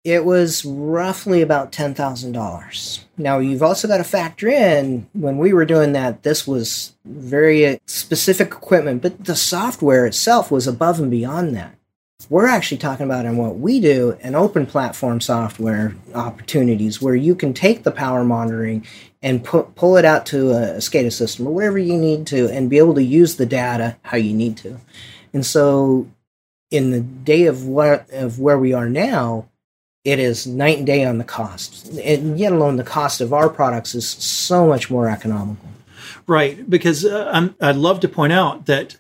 it 0.04 0.26
was 0.26 0.66
roughly 0.66 1.42
about 1.42 1.72
$10,000. 1.72 3.04
Now, 3.18 3.40
you've 3.40 3.64
also 3.64 3.88
got 3.88 3.98
to 3.98 4.04
factor 4.04 4.50
in 4.50 5.08
when 5.14 5.38
we 5.38 5.54
were 5.54 5.64
doing 5.64 5.94
that, 5.94 6.24
this 6.24 6.46
was 6.46 6.94
very 7.06 7.80
specific 7.86 8.50
equipment, 8.50 9.02
but 9.02 9.24
the 9.24 9.36
software 9.36 10.06
itself 10.06 10.52
was 10.52 10.68
above 10.68 11.00
and 11.00 11.10
beyond 11.10 11.56
that. 11.56 11.76
We're 12.30 12.48
actually 12.48 12.78
talking 12.78 13.06
about 13.06 13.26
in 13.26 13.38
what 13.38 13.58
we 13.58 13.80
do 13.80 14.18
an 14.22 14.36
open 14.36 14.66
platform 14.66 15.22
software 15.22 15.96
opportunities 16.16 17.02
where 17.02 17.16
you 17.16 17.36
can 17.36 17.54
take 17.54 17.84
the 17.84 17.92
power 17.92 18.24
monitoring 18.24 18.86
and 19.22 19.44
pull 19.44 19.98
it 19.98 20.06
out 20.06 20.26
to 20.28 20.52
a 20.52 20.78
SCADA 20.78 21.12
system 21.12 21.48
or 21.48 21.54
whatever 21.54 21.78
you 21.78 21.98
need 21.98 22.28
to 22.28 22.50
and 22.50 22.70
be 22.70 22.78
able 22.78 22.96
to 22.96 23.04
use 23.04 23.38
the 23.38 23.46
data 23.46 23.98
how 24.04 24.18
you 24.18 24.34
need 24.34 24.58
to. 24.58 24.78
And 25.34 25.46
so, 25.46 26.08
in 26.70 26.92
the 26.92 27.02
day 27.02 27.46
of 27.46 27.66
what 27.66 28.10
of 28.12 28.40
where 28.40 28.58
we 28.58 28.74
are 28.74 28.90
now, 28.90 29.48
it 30.04 30.20
is 30.20 30.46
night 30.46 30.78
and 30.78 30.88
day 30.88 31.06
on 31.06 31.18
the 31.18 31.24
cost. 31.24 31.88
And 31.98 32.38
yet 32.38 32.52
alone, 32.52 32.76
the 32.76 32.84
cost 32.84 33.22
of 33.22 33.34
our 33.34 33.50
products 33.50 33.96
is 33.96 34.08
so 34.08 34.68
much 34.68 34.90
more 34.90 35.08
economical. 35.08 35.70
Right, 36.28 36.70
because 36.70 37.06
uh, 37.06 37.50
I'd 37.60 37.76
love 37.76 38.00
to 38.02 38.08
point 38.08 38.34
out 38.34 38.66
that 38.66 38.98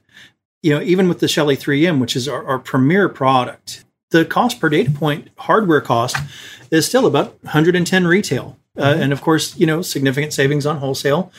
you 0.63 0.73
know 0.73 0.81
even 0.81 1.07
with 1.07 1.19
the 1.19 1.27
Shelly 1.27 1.55
3M, 1.55 1.99
which 1.99 2.15
is 2.15 2.27
our, 2.27 2.43
our 2.45 2.57
premier 2.57 3.07
product, 3.09 3.83
the 4.09 4.25
cost 4.25 4.59
per 4.59 4.69
data 4.69 4.89
point 4.89 5.29
hardware 5.37 5.81
cost 5.81 6.17
is 6.71 6.87
still 6.87 7.05
about 7.05 7.37
110 7.43 8.07
retail, 8.07 8.57
uh, 8.77 8.81
mm-hmm. 8.81 9.01
and 9.03 9.13
of 9.13 9.21
course 9.21 9.55
you 9.57 9.67
know 9.67 9.81
significant 9.83 10.33
savings 10.33 10.65
on 10.65 10.77
wholesale. 10.77 11.31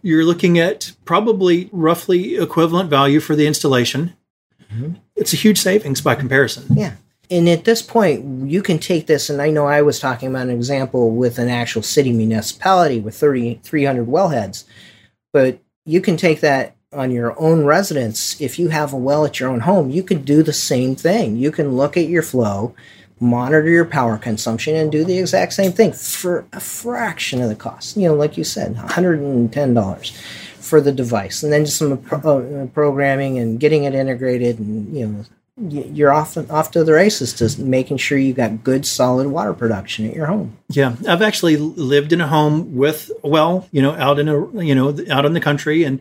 You're 0.00 0.24
looking 0.24 0.58
at 0.58 0.92
probably 1.04 1.68
roughly 1.72 2.36
equivalent 2.36 2.88
value 2.88 3.20
for 3.20 3.34
the 3.34 3.46
installation. 3.46 4.14
Mm-hmm. 4.72 4.94
It's 5.16 5.32
a 5.32 5.36
huge 5.36 5.58
savings 5.58 6.00
by 6.00 6.14
comparison. 6.14 6.66
Yeah. 6.70 6.94
And 7.30 7.48
at 7.48 7.64
this 7.64 7.82
point, 7.82 8.48
you 8.48 8.62
can 8.62 8.78
take 8.78 9.06
this, 9.06 9.28
and 9.28 9.42
I 9.42 9.50
know 9.50 9.66
I 9.66 9.82
was 9.82 10.00
talking 10.00 10.30
about 10.30 10.46
an 10.46 10.54
example 10.54 11.10
with 11.10 11.38
an 11.38 11.48
actual 11.48 11.82
city 11.82 12.10
municipality 12.10 13.00
with 13.00 13.16
30, 13.16 13.60
300 13.62 14.06
wellheads, 14.06 14.64
but 15.32 15.58
you 15.84 16.00
can 16.00 16.16
take 16.16 16.40
that 16.40 16.74
on 16.92 17.10
your 17.10 17.38
own 17.40 17.64
residence. 17.64 18.40
If 18.40 18.58
you 18.58 18.68
have 18.68 18.92
a 18.92 18.96
well 18.96 19.26
at 19.26 19.38
your 19.38 19.50
own 19.50 19.60
home, 19.60 19.90
you 19.90 20.02
can 20.02 20.22
do 20.22 20.42
the 20.42 20.52
same 20.52 20.96
thing. 20.96 21.36
You 21.36 21.52
can 21.52 21.76
look 21.76 21.96
at 21.96 22.08
your 22.08 22.22
flow, 22.22 22.74
monitor 23.20 23.68
your 23.68 23.84
power 23.84 24.16
consumption, 24.16 24.74
and 24.74 24.90
do 24.90 25.04
the 25.04 25.18
exact 25.18 25.52
same 25.52 25.72
thing 25.72 25.92
for 25.92 26.46
a 26.52 26.60
fraction 26.60 27.42
of 27.42 27.50
the 27.50 27.54
cost. 27.54 27.96
You 27.96 28.08
know, 28.08 28.14
like 28.14 28.38
you 28.38 28.44
said, 28.44 28.74
$110 28.76 30.16
for 30.60 30.80
the 30.80 30.92
device, 30.92 31.42
and 31.42 31.52
then 31.52 31.66
just 31.66 31.78
some 31.78 31.98
pro- 31.98 32.62
uh, 32.62 32.66
programming 32.66 33.38
and 33.38 33.60
getting 33.60 33.84
it 33.84 33.94
integrated, 33.94 34.58
and 34.58 34.96
you 34.96 35.06
know 35.06 35.24
you're 35.60 36.12
off 36.12 36.36
off 36.50 36.70
to 36.72 36.84
the 36.84 36.92
races 36.92 37.32
to 37.34 37.60
making 37.60 37.96
sure 37.96 38.18
you 38.18 38.32
got 38.32 38.62
good 38.62 38.86
solid 38.86 39.28
water 39.28 39.52
production 39.52 40.06
at 40.08 40.14
your 40.14 40.26
home. 40.26 40.56
Yeah, 40.68 40.96
I've 41.06 41.22
actually 41.22 41.56
lived 41.56 42.12
in 42.12 42.20
a 42.20 42.26
home 42.26 42.76
with 42.76 43.10
well, 43.22 43.66
you 43.72 43.82
know, 43.82 43.92
out 43.92 44.18
in 44.18 44.28
a 44.28 44.62
you 44.62 44.74
know 44.74 44.96
out 45.10 45.24
in 45.24 45.32
the 45.32 45.40
country, 45.40 45.84
and 45.84 46.00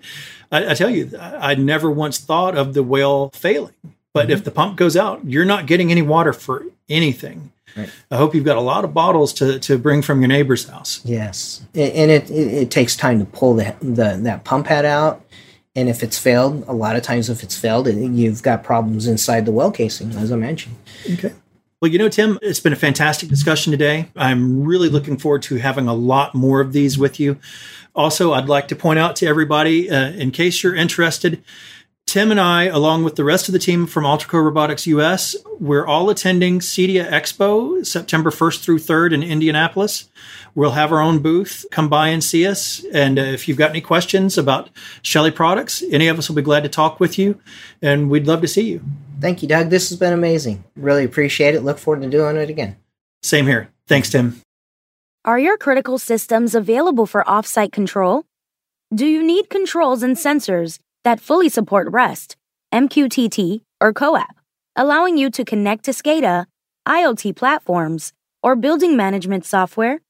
I, 0.52 0.72
I 0.72 0.74
tell 0.74 0.90
you, 0.90 1.12
I, 1.20 1.52
I 1.52 1.56
never 1.56 1.90
once 1.90 2.20
thought 2.20 2.58
of 2.58 2.74
the 2.74 2.84
well 2.84 3.30
failing. 3.34 3.74
But 4.14 4.26
mm-hmm. 4.26 4.32
if 4.32 4.44
the 4.44 4.52
pump 4.52 4.78
goes 4.78 4.96
out, 4.96 5.26
you're 5.26 5.46
not 5.46 5.66
getting 5.66 5.92
any 5.92 6.02
water 6.02 6.34
for 6.34 6.66
anything. 6.90 7.52
Right. 7.76 7.90
I 8.10 8.18
hope 8.18 8.34
you've 8.34 8.46
got 8.46 8.58
a 8.58 8.62
lot 8.62 8.84
of 8.84 8.94
bottles 8.94 9.34
to, 9.34 9.60
to 9.60 9.78
bring 9.78 10.02
from 10.02 10.22
your 10.22 10.30
neighbor's 10.30 10.68
house. 10.68 11.02
Yes, 11.06 11.62
and 11.76 12.10
it, 12.10 12.30
it, 12.32 12.54
it 12.54 12.72
takes 12.72 12.96
time 12.96 13.20
to 13.20 13.26
pull 13.26 13.56
the, 13.56 13.76
the 13.82 14.18
that 14.24 14.44
pump 14.44 14.68
head 14.68 14.86
out 14.86 15.24
and 15.78 15.88
if 15.88 16.02
it's 16.02 16.18
failed, 16.18 16.66
a 16.68 16.74
lot 16.74 16.96
of 16.96 17.04
times 17.04 17.30
if 17.30 17.44
it's 17.44 17.56
failed, 17.56 17.88
you've 17.88 18.42
got 18.42 18.64
problems 18.64 19.06
inside 19.06 19.46
the 19.46 19.52
well 19.52 19.72
casing, 19.72 20.12
as 20.14 20.32
I 20.32 20.36
mentioned. 20.36 20.76
Okay. 21.14 21.32
Well, 21.80 21.92
you 21.92 22.00
know, 22.00 22.10
Tim, 22.10 22.40
it's 22.42 22.60
been 22.60 22.74
a 22.74 22.78
fantastic 22.78 23.30
discussion 23.30 23.70
today. 23.70 24.10
I'm 24.16 24.64
really 24.64 24.90
looking 24.90 25.18
forward 25.18 25.44
to 25.44 25.58
having 25.58 25.88
a 25.88 25.94
lot 25.94 26.34
more 26.34 26.62
of 26.62 26.74
these 26.74 26.98
with 26.98 27.20
you. 27.20 27.38
Also, 27.94 28.34
I'd 28.34 28.50
like 28.50 28.68
to 28.70 28.76
point 28.76 28.98
out 28.98 29.16
to 29.18 29.28
everybody, 29.28 29.88
uh, 29.88 30.10
in 30.14 30.32
case 30.32 30.64
you're 30.64 30.74
interested, 30.74 31.44
Tim 32.08 32.32
and 32.32 32.40
I, 32.40 32.64
along 32.64 33.04
with 33.04 33.18
the 33.18 33.26
rest 33.26 33.50
of 33.50 33.54
the 33.54 33.60
team 33.60 33.86
from 33.86 34.06
Allterco 34.06 34.42
Robotics 34.42 34.88
US, 34.88 35.36
we're 35.60 35.86
all 35.86 36.10
attending 36.10 36.62
CEDIA 36.62 37.06
Expo 37.12 37.86
September 37.86 38.32
1st 38.32 38.64
through 38.64 38.80
3rd 38.80 39.14
in 39.14 39.24
Indianapolis. 39.24 40.10
We'll 40.56 40.72
have 40.72 40.94
our 40.94 41.02
own 41.02 41.20
booth. 41.20 41.66
Come 41.70 41.90
by 41.90 42.08
and 42.08 42.24
see 42.24 42.48
us. 42.48 42.82
And 42.94 43.20
uh, 43.20 43.24
if 43.24 43.50
you've 43.50 43.58
got 43.58 43.72
any 43.72 43.82
questions 43.82 44.38
about 44.38 44.70
Shelly 45.02 45.32
products, 45.32 45.84
any 45.92 46.08
of 46.08 46.18
us 46.18 46.30
will 46.30 46.38
be 46.38 46.42
glad 46.42 46.64
to 46.64 46.70
talk 46.70 47.02
with 47.02 47.20
you. 47.20 47.42
And 47.82 48.10
we'd 48.10 48.26
love 48.26 48.40
to 48.40 48.48
see 48.48 48.70
you. 48.70 48.82
Thank 49.20 49.42
you, 49.42 49.50
Doug. 49.50 49.70
This 49.70 49.90
has 49.90 50.00
been 50.00 50.14
amazing. 50.14 50.64
Really 50.78 51.04
appreciate 51.04 51.56
it. 51.56 51.62
Look 51.62 51.78
forward 51.78 52.04
to 52.04 52.10
doing 52.10 52.38
it 52.38 52.50
again. 52.50 52.78
Same 53.22 53.48
here. 53.48 53.70
Thanks, 53.86 54.10
Tim. 54.10 54.42
Are 55.26 55.38
your 55.38 55.58
critical 55.58 55.98
systems 55.98 56.56
available 56.56 57.06
for 57.06 57.26
offsite 57.26 57.74
control? 57.74 58.24
Do 58.96 59.06
you 59.06 59.22
need 59.22 59.50
controls 59.50 60.04
and 60.04 60.16
sensors? 60.16 60.80
That 61.08 61.22
fully 61.22 61.48
support 61.48 61.88
REST, 61.90 62.36
MQTT, 62.74 63.62
or 63.80 63.94
COAP, 63.94 64.28
allowing 64.76 65.18
you 65.18 65.30
to 65.30 65.46
connect 65.46 65.86
to 65.86 65.92
SCADA, 65.92 66.48
IoT 66.86 67.34
platforms, 67.34 68.12
or 68.44 68.58
building 68.58 68.98
management 68.98 69.46
software? 69.46 70.02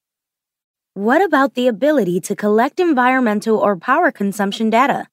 What 0.95 1.21
about 1.21 1.53
the 1.53 1.67
ability 1.67 2.19
to 2.21 2.35
collect 2.35 2.79
environmental 2.79 3.59
or 3.59 3.77
power 3.77 4.11
consumption 4.11 4.71
data? 4.71 5.05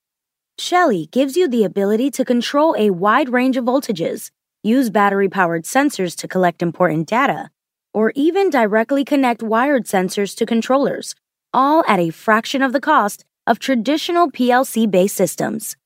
Shelly 0.58 1.10
gives 1.12 1.36
you 1.36 1.48
the 1.48 1.64
ability 1.64 2.10
to 2.12 2.24
control 2.24 2.74
a 2.78 2.88
wide 2.88 3.28
range 3.28 3.58
of 3.58 3.66
voltages, 3.66 4.30
use 4.62 4.88
battery 4.88 5.28
powered 5.28 5.64
sensors 5.64 6.16
to 6.16 6.26
collect 6.26 6.62
important 6.62 7.08
data, 7.08 7.50
or 7.92 8.10
even 8.14 8.48
directly 8.48 9.04
connect 9.04 9.42
wired 9.42 9.84
sensors 9.84 10.34
to 10.36 10.46
controllers, 10.46 11.14
all 11.52 11.84
at 11.86 12.00
a 12.00 12.08
fraction 12.08 12.62
of 12.62 12.72
the 12.72 12.80
cost 12.80 13.26
of 13.46 13.58
traditional 13.58 14.30
PLC 14.30 14.90
based 14.90 15.16
systems. 15.16 15.76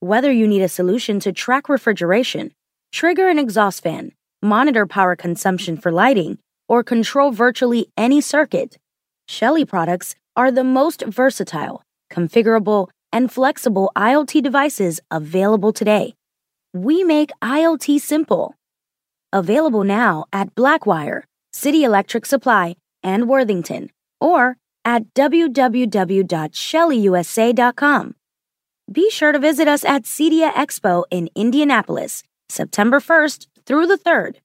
Whether 0.00 0.32
you 0.32 0.46
need 0.46 0.62
a 0.62 0.68
solution 0.68 1.20
to 1.20 1.32
track 1.32 1.68
refrigeration, 1.68 2.52
trigger 2.92 3.28
an 3.28 3.38
exhaust 3.38 3.82
fan, 3.82 4.12
monitor 4.42 4.86
power 4.86 5.16
consumption 5.16 5.76
for 5.76 5.90
lighting, 5.90 6.38
or 6.68 6.84
control 6.84 7.32
virtually 7.32 7.88
any 7.96 8.20
circuit, 8.20 8.76
Shelly 9.28 9.66
products 9.66 10.14
are 10.36 10.50
the 10.50 10.64
most 10.64 11.04
versatile, 11.04 11.82
configurable, 12.10 12.88
and 13.12 13.30
flexible 13.30 13.92
IoT 13.94 14.42
devices 14.42 15.00
available 15.10 15.70
today. 15.70 16.14
We 16.72 17.04
make 17.04 17.30
IoT 17.42 18.00
simple. 18.00 18.54
Available 19.30 19.84
now 19.84 20.24
at 20.32 20.54
Blackwire, 20.54 21.24
City 21.52 21.84
Electric 21.84 22.24
Supply, 22.24 22.76
and 23.02 23.28
Worthington, 23.28 23.90
or 24.18 24.56
at 24.88 25.14
www.shellyusa.com. 25.14 28.14
Be 28.90 29.10
sure 29.10 29.32
to 29.32 29.38
visit 29.38 29.68
us 29.68 29.84
at 29.84 30.04
CEDIA 30.04 30.50
Expo 30.52 31.04
in 31.10 31.28
Indianapolis, 31.34 32.22
September 32.48 32.98
1st 32.98 33.48
through 33.66 33.86
the 33.86 33.98
3rd. 33.98 34.36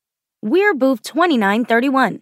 We're 0.42 0.74
booth 0.74 1.02
2931. 1.04 2.20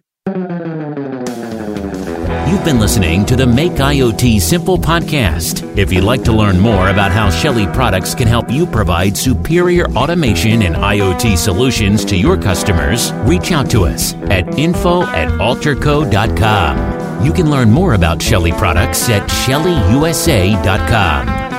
You've 2.52 2.64
been 2.66 2.80
listening 2.80 3.24
to 3.26 3.34
the 3.34 3.46
Make 3.46 3.72
IoT 3.72 4.38
Simple 4.38 4.76
podcast. 4.76 5.78
If 5.78 5.90
you'd 5.90 6.04
like 6.04 6.22
to 6.24 6.32
learn 6.32 6.60
more 6.60 6.90
about 6.90 7.10
how 7.10 7.30
Shelly 7.30 7.66
products 7.68 8.14
can 8.14 8.28
help 8.28 8.50
you 8.50 8.66
provide 8.66 9.16
superior 9.16 9.86
automation 9.92 10.60
and 10.60 10.76
IoT 10.76 11.38
solutions 11.38 12.04
to 12.04 12.14
your 12.14 12.36
customers, 12.36 13.10
reach 13.24 13.52
out 13.52 13.70
to 13.70 13.86
us 13.86 14.12
at 14.28 14.58
info 14.58 15.04
at 15.04 15.30
allterco.com. 15.40 17.24
You 17.24 17.32
can 17.32 17.50
learn 17.50 17.70
more 17.70 17.94
about 17.94 18.20
Shelly 18.20 18.52
products 18.52 19.08
at 19.08 19.26
shellyusa.com. 19.30 21.51